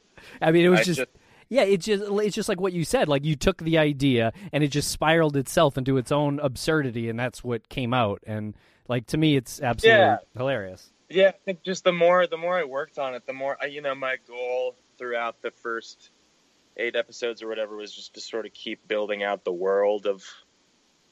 [0.42, 1.10] i mean it was I just, just-
[1.48, 4.62] yeah it's just it's just like what you said like you took the idea and
[4.64, 8.54] it just spiraled itself into its own absurdity and that's what came out and
[8.88, 10.16] like to me it's absolutely Yeah.
[10.36, 13.56] hilarious Yeah, I think just the more the more I worked on it, the more
[13.60, 16.10] I, you know, my goal throughout the first
[16.76, 20.22] eight episodes or whatever was just to sort of keep building out the world of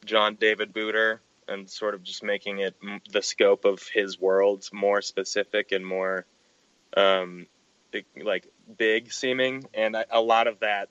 [0.05, 4.69] John David Booter and sort of just making it m- the scope of his world
[4.73, 6.27] more specific and more
[6.97, 7.47] um
[8.23, 10.89] like big seeming and I, a lot of that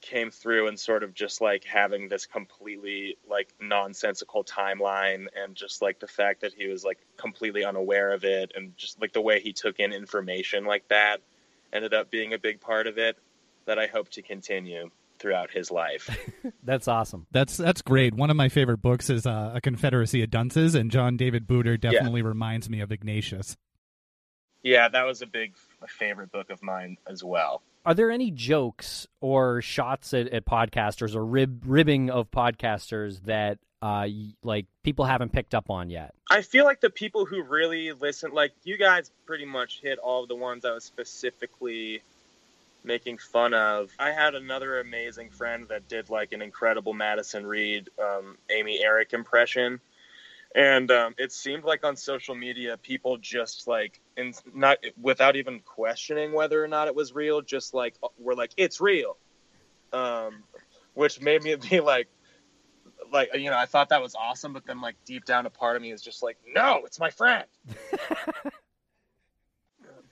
[0.00, 5.80] came through and sort of just like having this completely like nonsensical timeline and just
[5.80, 9.20] like the fact that he was like completely unaware of it and just like the
[9.20, 11.18] way he took in information like that
[11.72, 13.16] ended up being a big part of it
[13.64, 16.10] that I hope to continue throughout his life.
[16.64, 18.12] that's awesome That's that's great.
[18.14, 21.76] One of my favorite books is uh, A Confederacy of Dunces, and John David Booter
[21.76, 23.56] definitely reminds me of Ignatius.
[24.62, 25.54] yeah, that was a big
[25.88, 27.62] favorite book of mine as well.
[27.84, 33.58] are there any jokes or shots at, at podcasters or rib, ribbing of podcasters that
[33.80, 34.06] uh,
[34.42, 36.14] like people haven't picked up on yet?
[36.30, 40.22] I feel like the people who really listen, like you guys, pretty much hit all
[40.22, 42.02] of the ones I was specifically
[42.84, 43.90] making fun of.
[43.98, 49.12] I had another amazing friend that did like an incredible Madison Reed, um, Amy Eric
[49.12, 49.80] impression
[50.54, 55.60] and um, it seemed like on social media people just like in not without even
[55.60, 59.16] questioning whether or not it was real just like were like it's real.
[59.92, 60.44] Um,
[60.94, 62.08] which made me be like
[63.12, 65.76] like you know i thought that was awesome but then like deep down a part
[65.76, 67.44] of me is just like no it's my friend.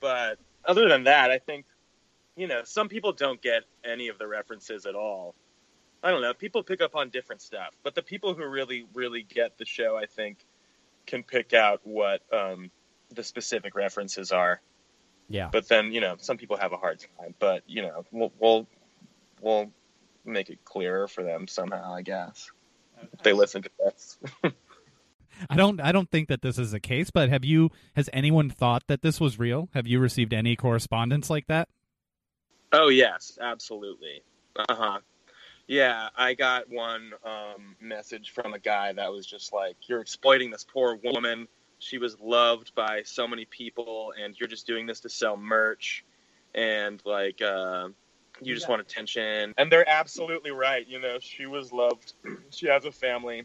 [0.00, 1.66] But other than that i think
[2.34, 5.34] you know some people don't get any of the references at all
[6.02, 6.32] I don't know.
[6.32, 9.96] People pick up on different stuff, but the people who really, really get the show,
[9.96, 10.38] I think,
[11.06, 12.70] can pick out what um,
[13.14, 14.60] the specific references are.
[15.28, 15.48] Yeah.
[15.52, 17.34] But then, you know, some people have a hard time.
[17.38, 18.66] But you know, we'll we'll,
[19.40, 19.70] we'll
[20.24, 21.94] make it clearer for them somehow.
[21.94, 22.50] I guess
[23.12, 24.18] if they listen to this.
[25.48, 28.50] I don't I don't think that this is the case, but have you has anyone
[28.50, 29.68] thought that this was real?
[29.72, 31.68] Have you received any correspondence like that?
[32.72, 34.22] Oh yes, absolutely.
[34.56, 34.98] Uh huh.
[35.70, 40.50] Yeah, I got one um, message from a guy that was just like, "You're exploiting
[40.50, 41.46] this poor woman.
[41.78, 46.04] She was loved by so many people, and you're just doing this to sell merch,
[46.56, 47.90] and like, uh,
[48.42, 48.70] you just yeah.
[48.70, 50.84] want attention." And they're absolutely right.
[50.88, 52.14] You know, she was loved.
[52.50, 53.44] she has a family,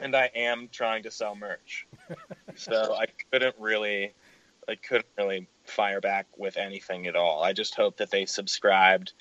[0.00, 1.86] and I am trying to sell merch,
[2.56, 4.12] so I couldn't really,
[4.68, 7.44] I couldn't really fire back with anything at all.
[7.44, 9.12] I just hope that they subscribed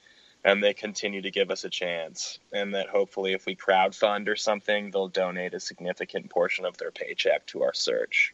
[0.43, 4.35] and they continue to give us a chance and that hopefully if we crowdfund or
[4.35, 8.33] something they'll donate a significant portion of their paycheck to our search.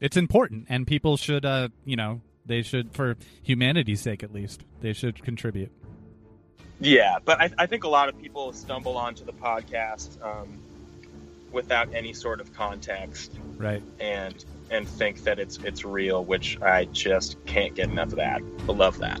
[0.00, 4.62] It's important and people should uh you know they should for humanity's sake at least
[4.80, 5.70] they should contribute.
[6.80, 10.60] Yeah but i, I think a lot of people stumble onto the podcast um,
[11.52, 13.32] without any sort of context.
[13.56, 13.82] Right.
[14.00, 18.42] And and think that it's it's real which i just can't get enough of that.
[18.68, 19.20] I love that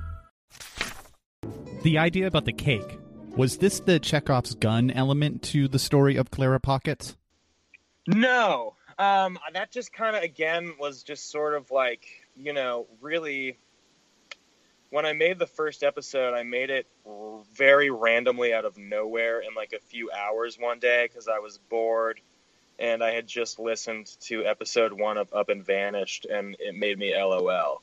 [1.83, 2.99] the idea about the cake
[3.35, 7.15] was this the Chekhov's gun element to the story of Clara Pockets?
[8.07, 13.57] No, um, that just kind of again was just sort of like you know really.
[14.89, 16.85] When I made the first episode, I made it
[17.53, 21.59] very randomly out of nowhere in like a few hours one day because I was
[21.69, 22.19] bored
[22.77, 26.99] and I had just listened to episode one of Up and Vanished and it made
[26.99, 27.81] me LOL.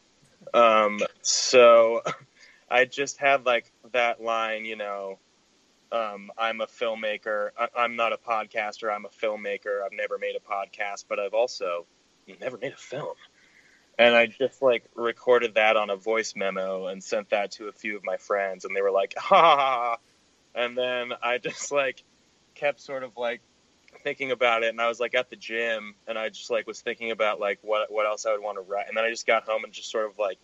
[0.53, 2.03] Um, so
[2.71, 5.19] I just had like that line, you know,
[5.91, 7.51] um, I'm a filmmaker.
[7.59, 8.95] I, am not a podcaster.
[8.95, 9.83] I'm a filmmaker.
[9.85, 11.87] I've never made a podcast, but I've also
[12.41, 13.15] never made a film.
[13.99, 17.73] And I just like recorded that on a voice memo and sent that to a
[17.73, 19.97] few of my friends, and they were like, ha ha ha.
[20.55, 22.03] And then I just like
[22.55, 23.41] kept sort of like
[24.05, 26.81] thinking about it, and I was like at the gym, and I just like was
[26.81, 29.27] thinking about like what what else I would want to write, and then I just
[29.27, 30.39] got home and just sort of like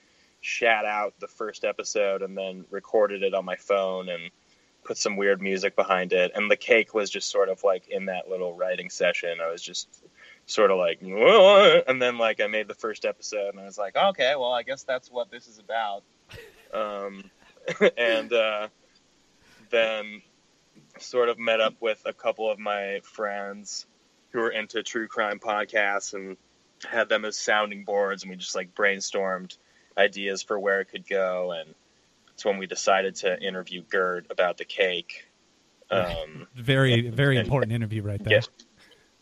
[0.44, 4.30] shat out the first episode and then recorded it on my phone and
[4.84, 6.32] put some weird music behind it.
[6.34, 9.38] And the cake was just sort of like in that little writing session.
[9.42, 10.04] I was just
[10.44, 13.96] sort of like, and then like I made the first episode and I was like,
[13.96, 16.02] okay, well, I guess that's what this is about.
[16.74, 17.30] Um,
[17.96, 18.68] and uh,
[19.70, 20.20] then
[20.98, 23.86] sort of met up with a couple of my friends
[24.32, 26.36] who were into true crime podcasts and
[26.84, 29.56] had them as sounding boards and we just like brainstormed
[29.96, 31.74] ideas for where it could go, and
[32.32, 35.26] it's when we decided to interview Gert about the cake.
[35.90, 38.40] Um, very very important interview right there.
[38.40, 38.48] Get,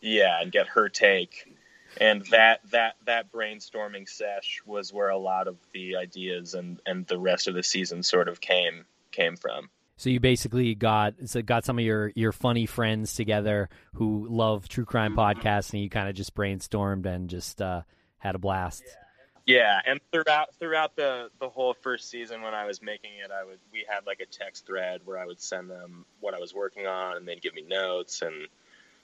[0.01, 1.53] yeah, and get her take.
[2.01, 7.07] And that that that brainstorming sesh was where a lot of the ideas and and
[7.07, 9.69] the rest of the season sort of came came from.
[9.97, 14.69] So you basically got so got some of your your funny friends together who love
[14.69, 17.83] true crime podcasts, and you kind of just brainstormed and just uh,
[18.19, 18.83] had a blast.
[18.87, 19.02] Yeah.
[19.47, 23.45] Yeah, and throughout throughout the the whole first season when I was making it, I
[23.45, 26.55] would we had like a text thread where I would send them what I was
[26.55, 28.47] working on, and they'd give me notes, and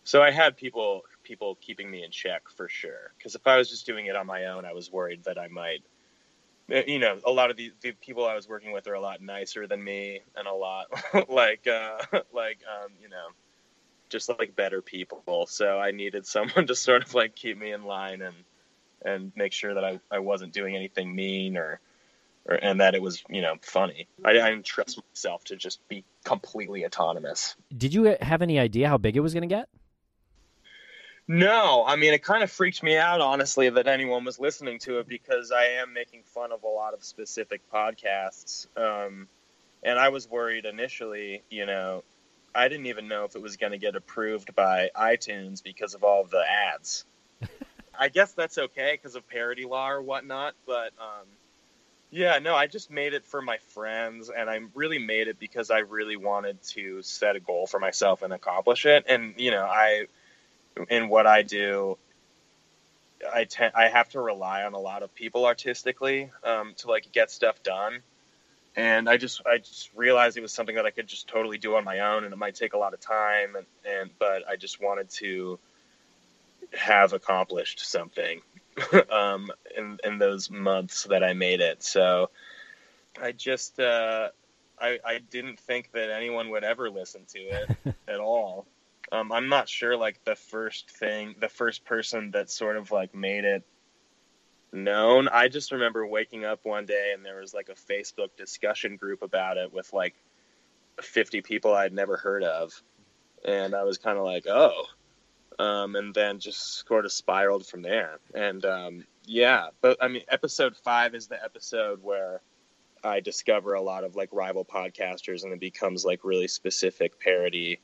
[0.04, 3.12] so I had people people keeping me in check for sure.
[3.18, 5.48] Because if I was just doing it on my own, I was worried that I
[5.48, 5.82] might
[6.72, 9.00] uh, you know, a lot of the, the people I was working with are a
[9.00, 10.86] lot nicer than me, and a lot
[11.28, 11.98] like uh,
[12.32, 13.28] like um, you know,
[14.08, 15.46] just like better people.
[15.46, 18.34] So I needed someone to sort of like keep me in line and
[19.04, 21.80] and make sure that I, I wasn't doing anything mean or,
[22.46, 24.08] or and that it was you know funny.
[24.24, 27.56] I, I didn't trust myself to just be completely autonomous.
[27.76, 29.68] Did you have any idea how big it was going to get?
[31.26, 34.98] No, I mean it kind of freaked me out honestly that anyone was listening to
[34.98, 39.28] it because I am making fun of a lot of specific podcasts, um,
[39.82, 41.42] and I was worried initially.
[41.50, 42.02] You know,
[42.54, 46.02] I didn't even know if it was going to get approved by iTunes because of
[46.02, 46.42] all the
[46.74, 47.04] ads.
[47.98, 51.26] I guess that's okay because of parody law or whatnot, but um,
[52.10, 55.70] yeah, no, I just made it for my friends, and I really made it because
[55.70, 59.04] I really wanted to set a goal for myself and accomplish it.
[59.08, 60.06] And you know, I
[60.88, 61.98] in what I do,
[63.34, 67.10] I tend I have to rely on a lot of people artistically um, to like
[67.12, 67.98] get stuff done,
[68.74, 71.76] and I just I just realized it was something that I could just totally do
[71.76, 74.56] on my own, and it might take a lot of time, and, and but I
[74.56, 75.58] just wanted to
[76.74, 78.40] have accomplished something
[79.10, 81.82] um, in in those months that I made it.
[81.82, 82.30] So
[83.20, 84.28] I just uh,
[84.80, 87.76] I I didn't think that anyone would ever listen to it
[88.08, 88.66] at all.
[89.10, 93.14] Um, I'm not sure like the first thing, the first person that sort of like
[93.14, 93.64] made it
[94.72, 95.28] known.
[95.28, 99.22] I just remember waking up one day and there was like a Facebook discussion group
[99.22, 100.14] about it with like
[101.00, 102.82] 50 people I'd never heard of,
[103.44, 104.84] and I was kind of like, oh,
[105.58, 108.20] um, and then just sort of spiraled from there.
[108.34, 112.40] And um, yeah, but I mean, episode five is the episode where
[113.02, 117.80] I discover a lot of like rival podcasters, and it becomes like really specific parody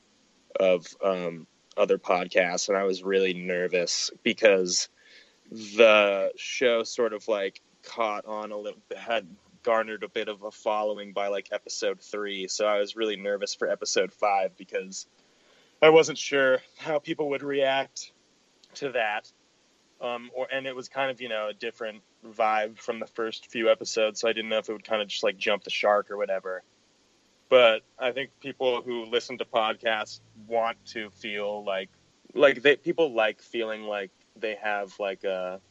[0.59, 1.47] of um,
[1.77, 2.69] other podcasts.
[2.69, 4.89] And I was really nervous because
[5.51, 9.27] the show sort of like caught on a little, had
[9.63, 12.47] garnered a bit of a following by like episode three.
[12.47, 15.07] So I was really nervous for episode five because
[15.85, 18.11] I wasn't sure how people would react
[18.75, 19.31] to that.
[20.01, 23.51] Um, or and it was kind of you know a different vibe from the first
[23.51, 25.69] few episodes, so I didn't know if it would kind of just like jump the
[25.69, 26.63] shark or whatever.
[27.49, 31.89] But I think people who listen to podcasts want to feel like
[32.33, 35.61] like they people like feeling like they have like a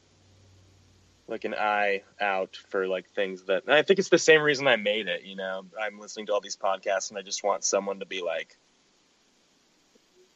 [1.27, 4.77] like an eye out for like things that I think it's the same reason I
[4.77, 5.65] made it, you know.
[5.81, 8.57] I'm listening to all these podcasts and I just want someone to be like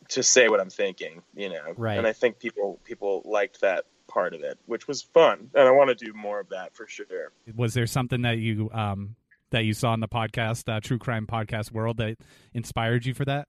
[0.08, 1.74] to say what I'm thinking, you know.
[1.76, 1.98] Right.
[1.98, 5.70] And I think people people liked that part of it, which was fun, and I
[5.70, 7.32] want to do more of that for sure.
[7.54, 9.16] Was there something that you um
[9.50, 12.16] that you saw in the podcast, uh, true crime podcast world, that
[12.54, 13.48] inspired you for that?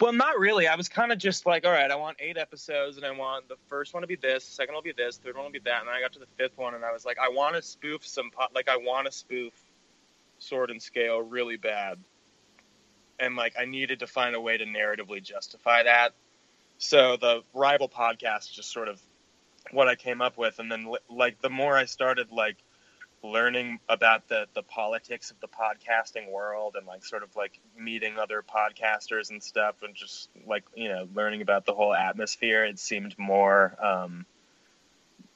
[0.00, 0.66] Well, not really.
[0.66, 3.48] I was kind of just like, all right, I want eight episodes, and I want
[3.48, 5.52] the first one to be this, the second one will be this, third one will
[5.52, 7.28] be that, and then I got to the fifth one, and I was like, I
[7.28, 9.52] want to spoof some, po- like, I want to spoof
[10.38, 11.98] Sword and Scale really bad,
[13.20, 16.14] and like, I needed to find a way to narratively justify that.
[16.78, 19.00] So the rival podcast is just sort of
[19.70, 22.56] what I came up with, and then like the more I started like
[23.22, 28.18] learning about the the politics of the podcasting world and like sort of like meeting
[28.18, 32.78] other podcasters and stuff and just like you know learning about the whole atmosphere it
[32.78, 34.24] seemed more um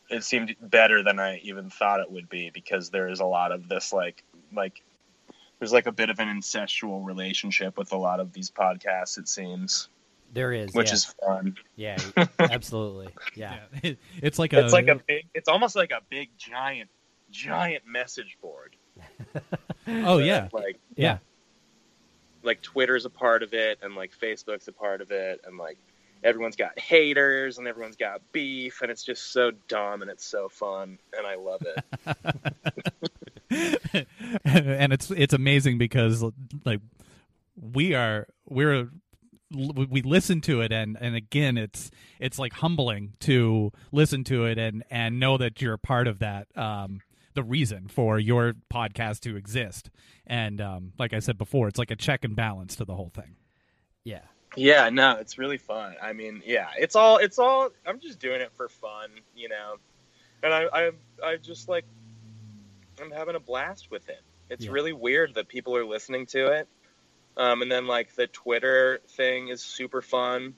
[0.08, 3.68] it seemed better than i even thought it would be because there's a lot of
[3.68, 4.22] this like
[4.54, 4.82] like
[5.64, 9.26] there's like a bit of an incestual relationship with a lot of these podcasts it
[9.26, 9.88] seems.
[10.34, 10.92] There is, which yeah.
[10.92, 11.56] is fun.
[11.74, 11.96] Yeah,
[12.38, 13.60] absolutely, yeah.
[13.82, 16.90] It- it's like a it's like a big it's almost like a big giant
[17.30, 18.76] giant message board.
[19.86, 20.48] Oh yeah.
[20.52, 21.18] Like yeah.
[22.42, 25.76] Like Twitter's a part of it, and like Facebook's a part of it, and like
[26.22, 30.48] everyone's got haters and everyone's got beef, and it's just so dumb and it's so
[30.48, 33.10] fun, and I love it.
[34.44, 36.24] and it's it's amazing because
[36.64, 36.80] like
[37.56, 38.88] we are we're
[39.52, 44.58] we listen to it and and again it's it's like humbling to listen to it
[44.58, 47.00] and and know that you're a part of that um
[47.34, 49.90] the reason for your podcast to exist
[50.26, 53.10] and um like i said before it's like a check and balance to the whole
[53.14, 53.36] thing
[54.04, 54.22] Yeah.
[54.56, 55.96] yeah, no, it's really fun.
[56.02, 57.70] I mean, yeah, it's all it's all.
[57.86, 59.76] I'm just doing it for fun, you know,
[60.42, 60.90] and I I
[61.24, 61.84] I just like
[63.00, 64.22] I'm having a blast with it.
[64.50, 64.72] It's Yeah.
[64.72, 66.68] really weird that people are listening to it.
[67.36, 70.54] Um, and then like the Twitter thing is super fun.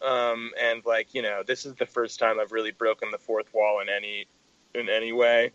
[0.00, 3.52] Um, and like, you know, this is the first time I've really broken the fourth
[3.54, 4.26] wall in any,
[4.74, 5.52] in any way.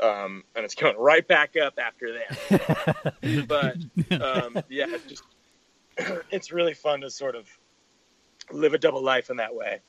[0.00, 3.14] Um, and it's going right back up after that.
[3.46, 3.76] but,
[4.20, 5.24] um, yeah, it's just,
[6.30, 7.48] it's really fun to sort of
[8.50, 9.80] live a double life in that way.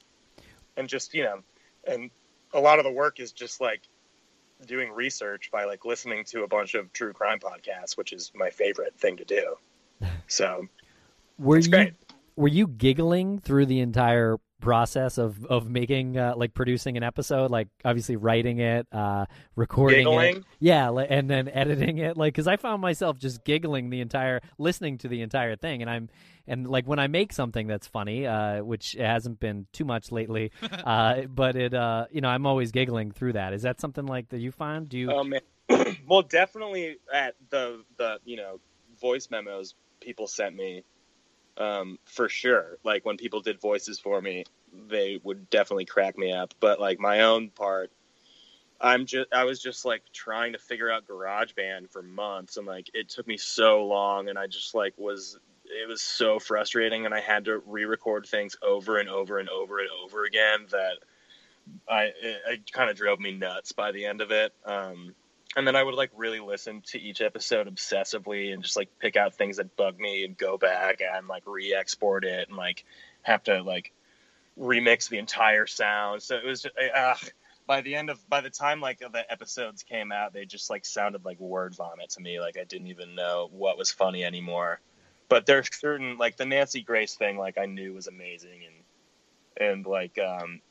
[0.77, 1.39] And just, you know,
[1.87, 2.11] and
[2.53, 3.81] a lot of the work is just like
[4.65, 8.49] doing research by like listening to a bunch of true crime podcasts, which is my
[8.49, 9.55] favorite thing to do.
[10.27, 10.67] So
[11.39, 11.93] Were you great.
[12.35, 17.51] were you giggling through the entire process of of making uh, like producing an episode
[17.51, 19.23] like obviously writing it uh
[19.55, 24.01] recording it yeah and then editing it like cuz I found myself just giggling the
[24.01, 26.09] entire listening to the entire thing and I'm
[26.47, 30.51] and like when I make something that's funny uh which hasn't been too much lately
[30.85, 34.29] uh but it uh you know I'm always giggling through that is that something like
[34.29, 35.41] that you find do you Oh man.
[36.07, 38.59] well, definitely at the the you know
[38.99, 40.83] voice memos people sent me,
[41.57, 42.77] um, for sure.
[42.83, 44.45] Like when people did voices for me,
[44.89, 46.53] they would definitely crack me up.
[46.59, 47.91] But like my own part,
[48.79, 52.89] I'm just I was just like trying to figure out GarageBand for months, and like
[52.93, 55.37] it took me so long, and I just like was
[55.81, 59.79] it was so frustrating, and I had to re-record things over and over and over
[59.79, 60.97] and over again that
[61.89, 64.53] I it, it kind of drove me nuts by the end of it.
[64.65, 65.15] Um,
[65.55, 69.15] and then I would like really listen to each episode obsessively and just like pick
[69.15, 72.85] out things that bug me and go back and like re-export it and like
[73.23, 73.91] have to like
[74.59, 76.21] remix the entire sound.
[76.21, 77.15] So it was just, uh,
[77.65, 80.85] by the end of by the time like the episodes came out, they just like
[80.85, 82.39] sounded like word vomit to me.
[82.39, 84.79] Like I didn't even know what was funny anymore.
[85.29, 89.85] But there's certain like the Nancy Grace thing, like I knew was amazing and and
[89.85, 90.61] like um,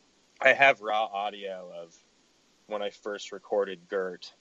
[0.41, 1.95] I have raw audio of
[2.67, 4.33] when I first recorded Gert,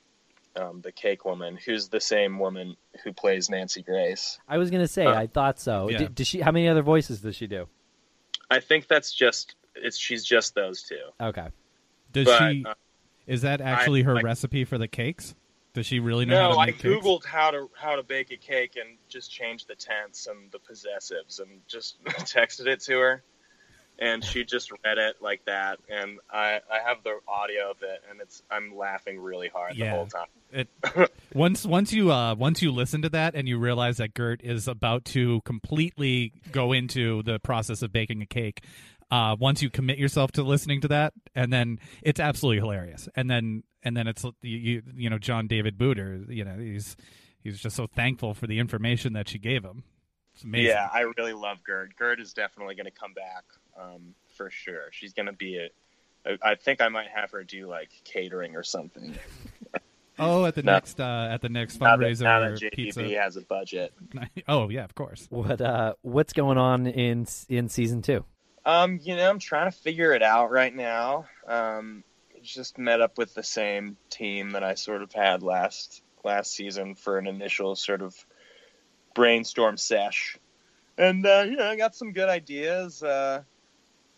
[0.56, 4.40] um, the cake woman, who's the same woman who plays Nancy Grace.
[4.48, 5.98] I was going to say Uh, I thought so yeah.
[6.00, 7.68] D- does she how many other voices does she do
[8.50, 10.96] I think that's just it's she's just those two.
[11.20, 11.50] okay
[12.14, 12.66] Does But, she?
[12.66, 12.74] uh,
[13.28, 15.36] is that actually her like- recipe for the cakes?
[15.76, 17.06] Does she really know how No, to I make cakes?
[17.06, 20.58] googled how to how to bake a cake and just changed the tense and the
[20.60, 23.24] possessives and just texted it to her,
[24.00, 25.80] and she just read it like that.
[25.90, 29.92] And I I have the audio of it, and it's I'm laughing really hard Yeah.
[29.92, 30.28] the whole time.
[30.52, 30.70] It,
[31.34, 34.68] once once you uh, once you listen to that and you realize that Gert is
[34.68, 38.64] about to completely go into the process of baking a cake,
[39.12, 43.08] uh, once you commit yourself to listening to that, and then it's absolutely hilarious.
[43.16, 46.96] And then and then it's you you, you know John David Booter, you know he's
[47.44, 49.84] he's just so thankful for the information that she gave him.
[50.34, 50.68] It's amazing.
[50.68, 51.96] Yeah, I really love Gert.
[51.96, 53.44] Gert is definitely going to come back
[53.80, 54.90] um, for sure.
[54.92, 55.70] She's going to be a.
[56.44, 59.16] I I think I might have her do like catering or something.
[60.18, 60.72] Oh, at the No.
[60.72, 63.10] next uh, at the next Now that, fundraiser now that JPB pizza.
[63.20, 63.94] has a budget.
[64.48, 65.28] Oh yeah, of course.
[65.30, 68.24] what uh what's going on in in season 2
[68.66, 71.26] Um, you know, I'm trying to figure it out right now.
[71.48, 72.04] Um,
[72.42, 76.96] just met up with the same team that I sort of had last last season
[76.96, 78.16] for an initial sort of
[79.14, 80.38] brainstorm sesh,
[80.98, 83.04] and uh, you know, I got some good ideas.
[83.04, 83.44] Uh,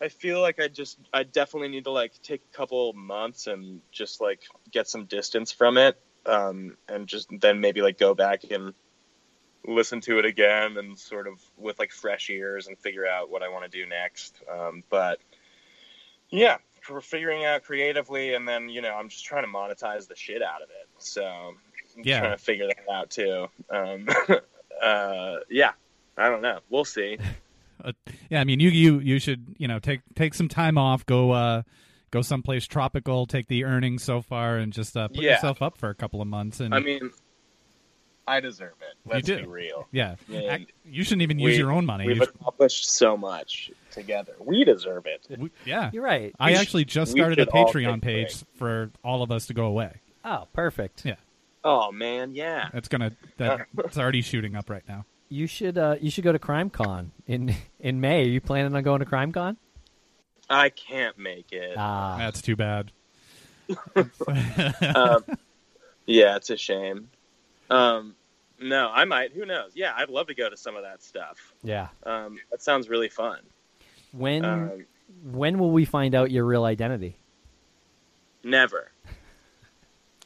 [0.00, 3.80] I feel like I just I definitely need to like take a couple months and
[3.90, 8.44] just like get some distance from it, um, and just then maybe like go back
[8.50, 8.74] and
[9.68, 13.42] listen to it again and sort of with like fresh ears and figure out what
[13.42, 14.40] I want to do next.
[14.50, 15.20] Um, but
[16.30, 16.56] yeah,
[16.90, 20.42] we're figuring out creatively, and then you know I'm just trying to monetize the shit
[20.42, 20.88] out of it.
[20.98, 22.20] So I'm Yeah.
[22.20, 23.46] trying to figure that out too.
[23.70, 24.08] Um,
[24.82, 25.72] uh, yeah,
[26.16, 26.60] I don't know.
[26.70, 27.18] We'll see.
[27.84, 27.92] Uh,
[28.28, 31.30] yeah, I mean, you you you should you know take take some time off, go
[31.30, 31.62] uh
[32.10, 35.34] go someplace tropical, take the earnings so far, and just uh, put Yeah.
[35.34, 36.58] yourself up for a couple of months.
[36.58, 37.12] And I mean,
[38.28, 38.96] I deserve it.
[39.10, 39.38] Let's do.
[39.38, 39.88] be real.
[39.90, 40.54] yeah, Yeah.
[40.56, 42.06] Ac- you shouldn't even use We- your own money.
[42.06, 44.34] We've You should- accomplished so much together.
[44.38, 45.26] We deserve it.
[45.38, 48.44] we- yeah, you're right I We sh- actually just started a Patreon page breaks.
[48.56, 50.00] for all of us to go away.
[50.24, 51.16] oh perfect Yeah.
[51.64, 52.68] Oh man, yeah.
[52.74, 55.04] It's gonna that it's already shooting up right now.
[55.30, 58.22] You should uh you should go to CrimeCon in in May.
[58.24, 59.56] Are you planning on going to CrimeCon?
[60.48, 61.74] I can't make it.
[61.76, 62.92] Ah, That's too bad.
[63.96, 65.24] um,
[66.06, 67.10] yeah, it's a shame.
[67.70, 68.14] Um,
[68.60, 69.32] no, I might.
[69.32, 69.72] Who knows?
[69.74, 71.54] Yeah, I'd love to go to some of that stuff.
[71.62, 71.88] yeah.
[72.04, 73.40] Um, that sounds really fun.
[74.12, 74.86] When Um,
[75.24, 77.16] when will we find out your real identity?
[78.44, 78.90] never.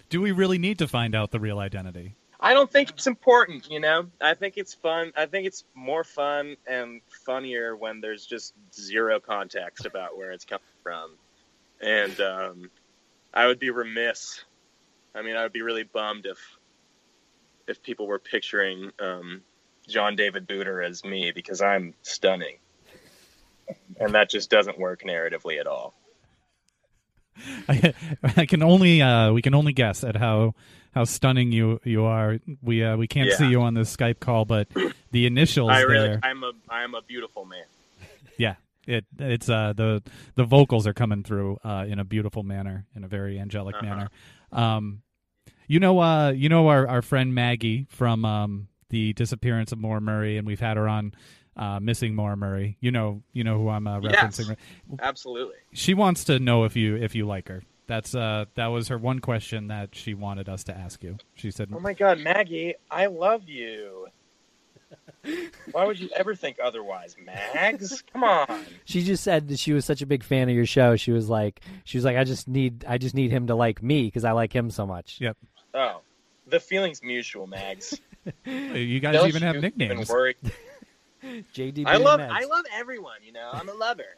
[0.08, 2.14] Do we really need to find out the real identity?
[2.38, 3.70] I don't think it's important.
[3.70, 5.12] You know, I think it's fun.
[5.16, 10.44] I think it's more fun and funnier when there's just zero context about where it's
[10.44, 11.12] coming from.
[11.80, 12.70] And um,
[13.32, 14.44] I would be remiss.
[15.14, 16.38] I mean, I would be really bummed if
[17.66, 19.42] if people were picturing um,
[19.88, 22.56] John David Booter as me because I'm stunning,
[23.98, 25.94] and that just doesn't work narratively at all.
[27.68, 27.94] I,
[28.36, 30.54] I can only uh, we can only guess at how
[30.94, 32.38] how stunning you you are.
[32.62, 33.36] We uh, we can't Yeah.
[33.36, 34.68] see you on this Skype call, but
[35.10, 36.20] the initials I really, there.
[36.22, 37.64] I'm a I'm a beautiful man.
[38.38, 38.56] Yeah,
[38.86, 40.02] it it's uh the
[40.34, 43.84] the vocals are coming through uh in a beautiful manner, in a very angelic Uh-huh.
[43.86, 44.08] manner.
[44.52, 45.02] Um,
[45.66, 50.00] you know, uh, you know our our friend Maggie from um the disappearance of Maura
[50.00, 51.14] Murray, and we've had her on
[51.56, 52.76] uh, missing Maura Murray.
[52.80, 54.50] You know, you know who I'm uh, referencing.
[54.50, 54.58] right?
[55.00, 55.56] Absolutely.
[55.72, 57.62] She wants to know if you if you like her.
[57.86, 61.16] That's uh that was her one question that she wanted us to ask you.
[61.34, 64.06] She said, Oh my God, Maggie, I love you.
[65.72, 68.02] Why would you ever think otherwise, Mags?
[68.12, 68.64] Come on.
[68.84, 70.96] She just said that she was such a big fan of your show.
[70.96, 73.82] She was like, she was like, I just need, I just need him to like
[73.82, 75.18] me because I like him so much.
[75.20, 75.36] Yep.
[75.74, 76.00] Oh,
[76.46, 78.00] the feeling's mutual, Mags.
[78.44, 80.34] "You guys Don't even have nicknames." Even.
[81.54, 81.84] JD.
[81.86, 82.30] I love, Meds.
[82.30, 83.18] I love everyone.
[83.24, 84.04] You know, I'm a lover.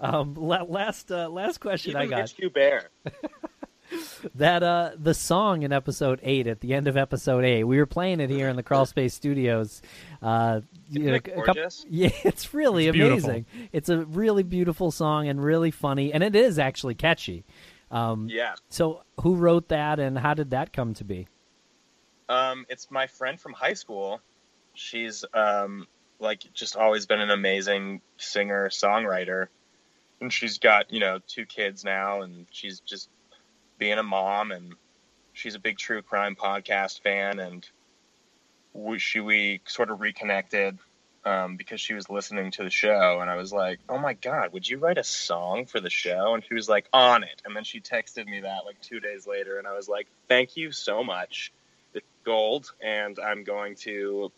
[0.00, 2.32] Um, la- last, uh, last question I got.
[2.38, 2.90] Mitch Bear.
[4.34, 7.86] that uh the song in episode eight at the end of episode eight we were
[7.86, 9.82] playing it here in the crawl space studios
[10.22, 11.84] uh you know, a couple- gorgeous?
[11.90, 13.30] yeah it's really It's beautiful.
[13.30, 17.44] amazing it's a really beautiful song and really funny and it is actually catchy
[17.92, 18.54] um Yeah.
[18.70, 21.28] so who wrote that and how did that come to be
[22.28, 24.20] Um, it's my friend from high school.
[24.74, 25.86] She's um,
[26.18, 29.48] like just always been an amazing singer songwriter,
[30.20, 33.10] and she's got you know two kids now, and she's just
[33.78, 34.74] being a mom, and
[35.34, 37.68] she's a big true crime podcast fan, and
[38.72, 40.78] we she we sort of reconnected
[41.24, 44.52] um, because she was listening to the show, and I was like, oh my god,
[44.52, 46.34] would you write a song for the show?
[46.34, 49.26] And she was like, on it, and then she texted me that like two days
[49.26, 51.52] later, and I was like, thank you so much
[51.94, 54.32] it's gold, and I'm going to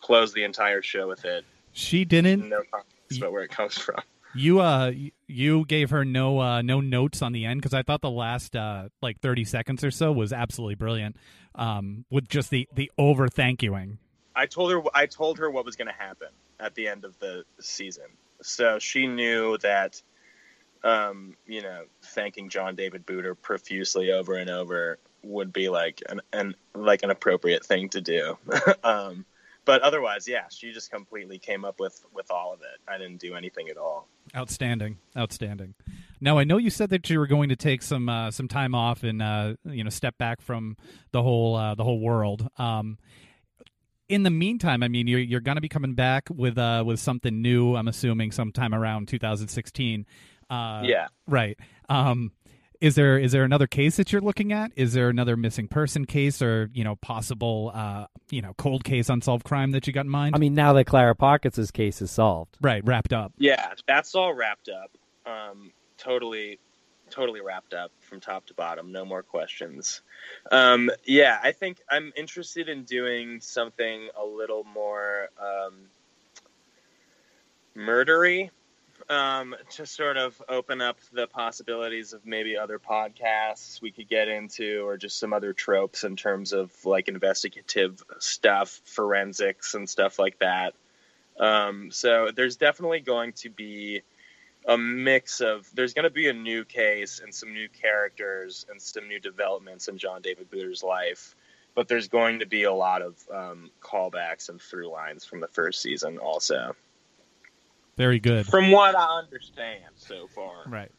[0.00, 1.44] close the entire show with it.
[1.72, 2.48] She didn't.
[2.48, 4.00] No comments about where it comes from.
[4.34, 4.92] You uh,
[5.26, 8.54] you gave her no uh no notes on the end because I thought the last
[8.54, 11.16] uh like thirty seconds or so was absolutely brilliant.
[11.54, 13.98] Um, with just the the over thank youing.
[14.38, 16.28] I told her I told her what was going to happen
[16.60, 18.06] at the end of the season,
[18.40, 20.00] so she knew that.
[20.84, 26.20] Um, you know, thanking John David Booter profusely over and over would be like an,
[26.32, 28.38] an like an appropriate thing to do.
[28.84, 29.24] um,
[29.64, 32.80] but otherwise, yeah, she just completely came up with with all of it.
[32.86, 34.06] I didn't do anything at all.
[34.36, 35.74] Outstanding, outstanding.
[36.20, 38.74] Now I know you said that you were going to take some uh, some time
[38.74, 40.76] off and uh, you know step back from
[41.10, 42.48] the whole uh, the whole world.
[42.56, 42.98] Um,
[44.08, 47.00] in the meantime, I mean, you're you're going to be coming back with uh, with
[47.00, 47.76] something new.
[47.76, 50.06] I'm assuming sometime around 2016.
[50.50, 51.08] Uh, Yeah.
[51.26, 51.58] right.
[51.88, 52.32] Um,
[52.80, 54.72] is there is there another case that you're looking at?
[54.76, 59.08] Is there another missing person case or you know possible uh, you know cold case
[59.08, 60.36] unsolved crime that you got in mind?
[60.36, 63.32] i mean now that clara pockets' case is solved right, wrapped up.
[63.36, 64.92] Yeah, that's all wrapped up.
[65.26, 66.60] Um, totally,
[67.10, 68.92] totally wrapped up from top to bottom.
[68.92, 70.02] No more questions.
[70.50, 75.74] Um, yeah, I think I'm interested in doing something a little more um,
[77.76, 78.50] murdery
[79.08, 84.28] um, to sort of open up the possibilities of maybe other podcasts we could get
[84.28, 90.18] into, or just some other tropes in terms of like investigative stuff, forensics, and stuff
[90.18, 90.74] like that.
[91.38, 94.02] Um, so there's definitely going to be
[94.68, 98.80] a mix of there's going to be a new case and some new characters and
[98.80, 101.34] some new developments in John David Booter's life,
[101.74, 105.48] but there's going to be a lot of um, callbacks and through lines from the
[105.48, 106.76] first season also,
[107.96, 108.46] Very good.
[108.46, 110.64] from what I understand so far.
[110.66, 110.92] Right.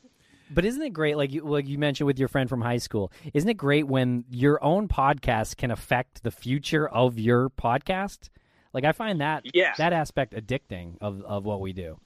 [0.52, 3.12] But isn't it great, like you, like you mentioned with your friend from high school?
[3.36, 8.30] Isn't it great when your own podcast can affect the future of your podcast?
[8.74, 9.74] Like I find that Yeah.
[9.78, 12.00] that aspect addicting of of what we do.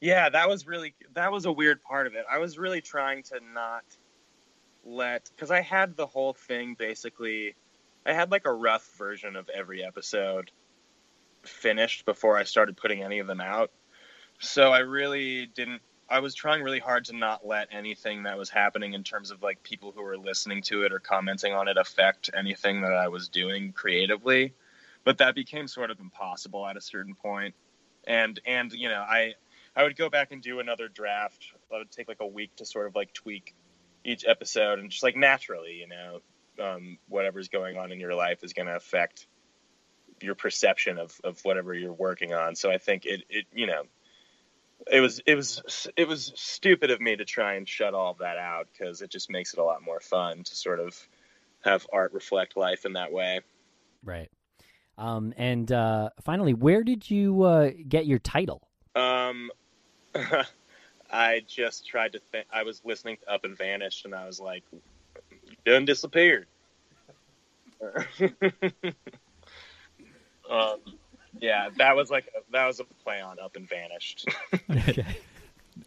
[0.00, 2.24] Yeah, that was really that was a weird part of it.
[2.30, 3.84] I was really trying to not
[4.84, 7.54] let because I had the whole thing basically.
[8.06, 10.50] I had like a rough version of every episode
[11.42, 13.70] finished before I started putting any of them out.
[14.38, 15.82] So I really didn't.
[16.08, 19.42] I was trying really hard to not let anything that was happening in terms of
[19.42, 23.08] like people who were listening to it or commenting on it affect anything that I
[23.08, 24.54] was doing creatively.
[25.04, 27.54] But that became sort of impossible at a certain point.
[28.06, 29.34] And and you know I
[29.76, 31.44] I would go back and do another draft.
[31.72, 33.54] I would take like a week to sort of like tweak
[34.04, 36.20] each episode and just like naturally, you know,
[36.62, 39.26] um, whatever's going on in your life is going to affect
[40.20, 42.54] your perception of, of whatever you're working on.
[42.54, 43.82] So I think it, it, you know,
[44.90, 48.38] it was, it was, it was stupid of me to try and shut all that
[48.38, 50.98] out because it just makes it a lot more fun to sort of
[51.64, 53.40] have art reflect life in that way.
[54.02, 54.30] Right.
[54.98, 58.68] Um, and uh, finally, where did you uh, get your title?
[58.94, 59.50] Um,
[61.12, 62.46] I just tried to think.
[62.52, 64.62] I was listening to Up and Vanished, and I was like,
[65.64, 66.46] "Done disappeared."
[70.50, 70.78] um,
[71.40, 74.28] yeah, that was like that was a play on Up and Vanished.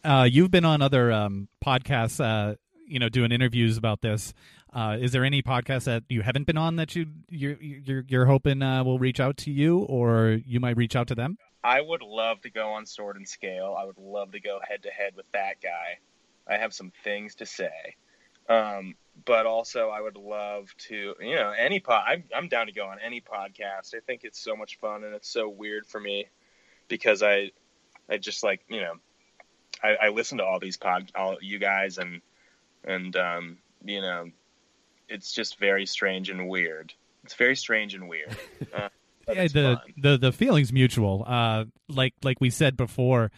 [0.04, 2.56] uh, you've been on other um, podcasts, uh,
[2.88, 4.34] you know, doing interviews about this.
[4.74, 8.26] Uh, is there any podcast that you haven't been on that you you're you're, you're
[8.26, 11.38] hoping uh, will reach out to you, or you might reach out to them?
[11.64, 13.76] I would love to go on Sword and Scale.
[13.80, 16.00] I would love to go head to head with that guy.
[16.48, 17.96] I have some things to say.
[18.50, 18.96] Um,
[19.26, 22.04] but also, I would love to, you know, any pod.
[22.06, 23.96] I'm, I'm down to go on any podcast.
[23.96, 26.26] I think it's so much fun, and it's so weird for me
[26.88, 27.52] because I,
[28.10, 28.94] I just like, you know,
[29.82, 32.22] I, I listen to all these pod, all you guys, and
[32.84, 34.30] and um, you know,
[35.14, 36.94] it's just very strange and weird.
[37.24, 38.36] It's very strange and weird.
[39.26, 39.94] Uh, yeah, the, fun.
[39.96, 41.24] the the feeling's mutual.
[41.26, 43.32] Uh, like like we said before,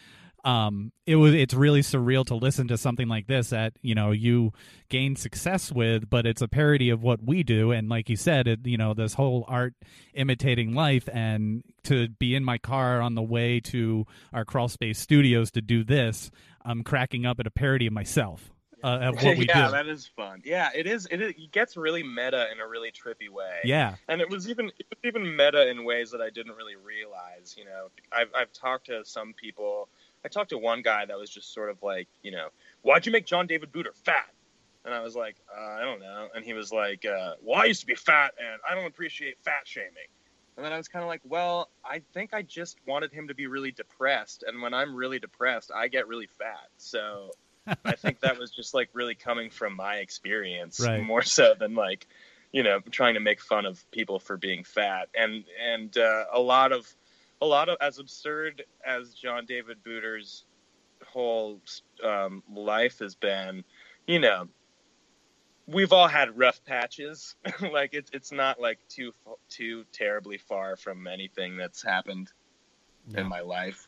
[0.44, 4.12] um, it was it's really surreal to listen to something like this that you know
[4.12, 4.52] you
[4.90, 7.72] gain success with, but it's a parody of what we do.
[7.72, 9.76] And like you said, it, you know this whole art
[10.16, 14.98] imitating life, and to be in my car on the way to our crawl space
[14.98, 16.32] studios to do this,
[16.64, 18.55] I'm cracking up at a parody of myself.
[18.86, 19.72] Uh, of what we yeah, do.
[19.72, 20.44] that is fun.
[20.46, 21.08] Yeah, it is.
[21.10, 23.62] It, it gets really meta in a really trippy way.
[23.64, 23.96] Yeah.
[24.08, 27.56] and it was even it was even meta in ways that I didn't really realize.
[27.58, 29.90] You know, I've I've talked to some people.
[30.24, 32.50] I talked to one guy that was just sort of like, you know,
[32.84, 34.30] why'd you make John David Booter fat?
[34.84, 36.28] And I was like, uh, I don't know.
[36.36, 39.40] And he was like, uh, Well, I used to be fat, and I don't appreciate
[39.44, 40.10] fat shaming.
[40.58, 43.34] And then I was kind of like, Well, I think I just wanted him to
[43.34, 46.68] be really depressed, and when I'm really depressed, I get really fat.
[46.78, 47.32] So
[47.84, 51.04] I think that was just like really coming from my experience Right.
[51.04, 52.08] more so than like,
[52.52, 55.10] you know, trying to make fun of people for being fat.
[55.16, 56.88] And and uh, a lot of
[57.42, 60.46] a lot of as absurd as John David Booter's
[61.06, 61.62] whole
[62.04, 63.64] um, life has been,
[64.08, 64.48] you know,
[65.68, 67.36] we've all had rough patches.
[67.72, 69.14] like it's it's not like too
[69.50, 72.32] too terribly far from anything that's happened
[73.14, 73.88] in my life.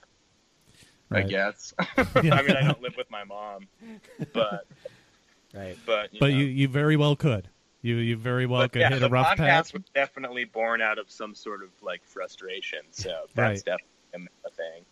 [1.12, 1.74] I guess.
[1.98, 3.68] I mean, I don't live with my mom,
[4.34, 4.66] but
[5.54, 5.78] right.
[5.86, 6.38] but you but know.
[6.38, 7.50] you you very well could.
[7.82, 9.74] You you very well But could yeah, hit the a rough podcast patch.
[9.74, 12.80] was definitely born out of some sort of like frustration.
[12.92, 13.50] So Right.
[13.50, 14.84] that's definitely a thing.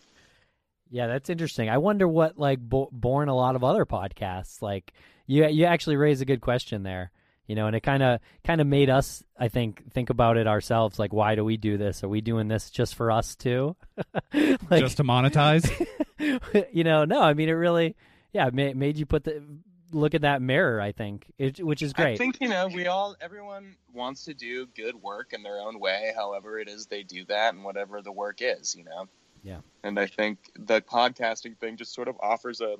[0.92, 1.70] Yeah, that's interesting.
[1.70, 4.62] I wonder what like bo- born a lot of other podcasts.
[4.62, 4.94] Like
[5.26, 7.12] you, you actually raise a good question there.
[7.48, 10.48] You know, and it kind of kind of made us, I think, think about it
[10.48, 10.98] ourselves.
[10.98, 12.04] Like, why do we do this?
[12.04, 13.76] Are we doing this just for us too?
[14.34, 15.70] like, just to monetize.
[16.72, 17.22] you know, no.
[17.22, 17.96] I mean, it really,
[18.34, 19.44] yeah, it ma- made you put the
[19.92, 20.82] look at that mirror.
[20.82, 22.14] I think, it, which is great.
[22.14, 25.80] I think you know we all everyone wants to do good work in their own
[25.80, 29.08] way, however it is they do that, and whatever the work is, you know.
[29.44, 29.60] Yeah.
[29.84, 32.78] And I think the podcasting thing just sort of offers a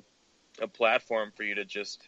[0.60, 2.02] a platform for you to just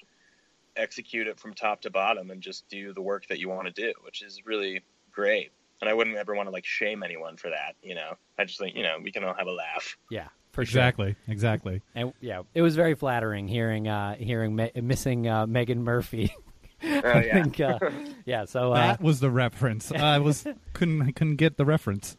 [0.76, 3.72] execute it from top to bottom and just do the work that you want to
[3.72, 5.51] do, which is really great.
[5.81, 8.14] And I wouldn't ever want to like shame anyone for that, you know.
[8.39, 9.97] I just think, you know, we can all have a laugh.
[10.11, 10.29] yeah,
[10.63, 10.81] for sure.
[10.81, 11.83] exactly, exactly.
[11.95, 16.33] And yeah, it was very flattering hearing uh hearing me- missing uh, Megan Murphy.
[16.81, 17.43] Oh I yeah.
[17.43, 17.79] think, uh,
[18.25, 18.45] yeah.
[18.45, 19.91] So uh, That was the reference.
[19.91, 22.17] I was couldn't I couldn't get the reference.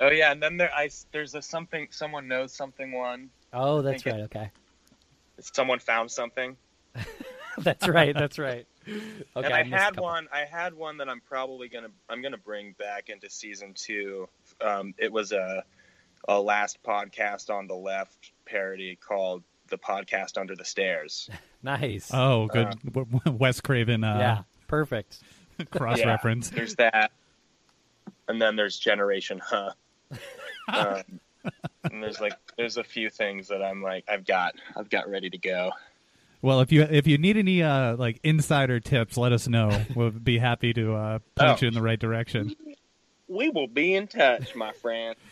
[0.00, 3.28] Oh yeah, and then there I there's a something someone knows something one.
[3.52, 4.20] oh, that's right.
[4.20, 4.50] it- Okay,
[5.38, 6.56] Someone found something.
[7.58, 8.14] that's right.
[8.16, 8.66] That's right.
[8.88, 9.06] Okay,
[9.36, 10.28] and I, missed a had one.
[10.32, 14.28] I had one that I'm probably gonna I'm gonna bring back into season two.
[14.62, 15.62] Um, it was a
[16.28, 21.28] a last podcast on the left parody called "The Podcast Under the Stairs."
[21.64, 22.10] Nice.
[22.12, 22.74] Oh, good.
[23.24, 25.20] Wes Craven uh, yeah, perfect.
[25.70, 26.50] cross Yeah, reference.
[26.50, 27.10] There's that,
[28.28, 29.70] and then there's Generation Huh.
[30.68, 31.02] um,
[31.84, 35.30] and there's like there's a few things that I'm like I've got I've got ready
[35.30, 35.70] to go.
[36.42, 39.82] Well, if you if you need any uh, like insider tips, let us know.
[39.94, 41.56] We'll be happy to uh, point Oh.
[41.62, 42.54] you in the right direction.
[43.26, 45.16] We will be in touch, my friend.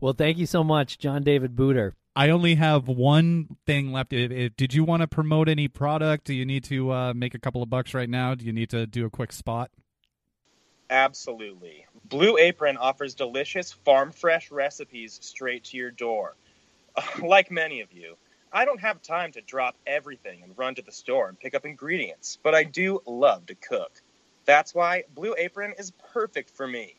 [0.00, 1.92] Well, thank you so much, John David Booter.
[2.14, 4.12] I only have one thing left.
[4.14, 6.24] It, it- did you want to promote any product?
[6.24, 8.34] Do you need to uh, make a couple of bucks right now?
[8.34, 9.70] Do you need to do a quick spot?
[10.88, 11.84] Absolutely.
[12.04, 16.36] Blue Apron offers delicious farm fresh recipes straight to your door.
[17.22, 18.16] like many of you,
[18.52, 21.66] I don't have time to drop everything and run to the store and pick up
[21.66, 24.00] ingredients, but I do love to cook.
[24.46, 26.94] That's why Blue Apron is perfect for me.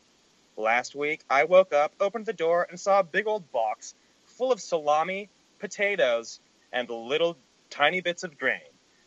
[0.56, 3.94] Last week, I woke up, opened the door, and saw a big old box
[4.24, 6.40] full of salami, potatoes,
[6.72, 7.38] and little
[7.70, 8.60] tiny bits of grain.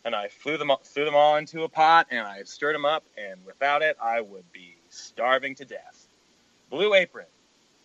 [0.04, 3.04] And I flew them, threw them all into a pot and I stirred them up,
[3.16, 6.08] and without it, I would be starving to death.
[6.70, 7.26] Blue Apron.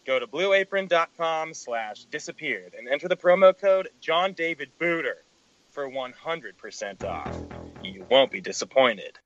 [0.06, 5.18] Go to blueapron.com slash disappeared and enter the promo code John David Booter
[5.72, 7.38] for 100% off.
[7.84, 9.20] You won't be disappointed.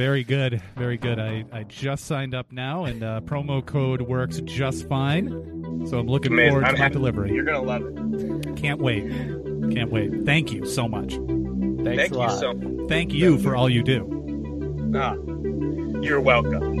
[0.00, 1.18] Very good, very good.
[1.18, 5.28] I, I just signed up now, and uh, promo code works just fine.
[5.86, 6.52] So I'm looking Amazing.
[6.52, 7.34] forward I'm to my delivery.
[7.34, 8.56] You're going to love it.
[8.56, 9.10] Can't wait.
[9.74, 10.24] Can't wait.
[10.24, 11.16] Thank you so much.
[11.16, 12.88] Thanks Thank a you so much.
[12.88, 14.94] Thank you for all you do.
[14.96, 15.16] Ah,
[16.00, 16.80] you're welcome.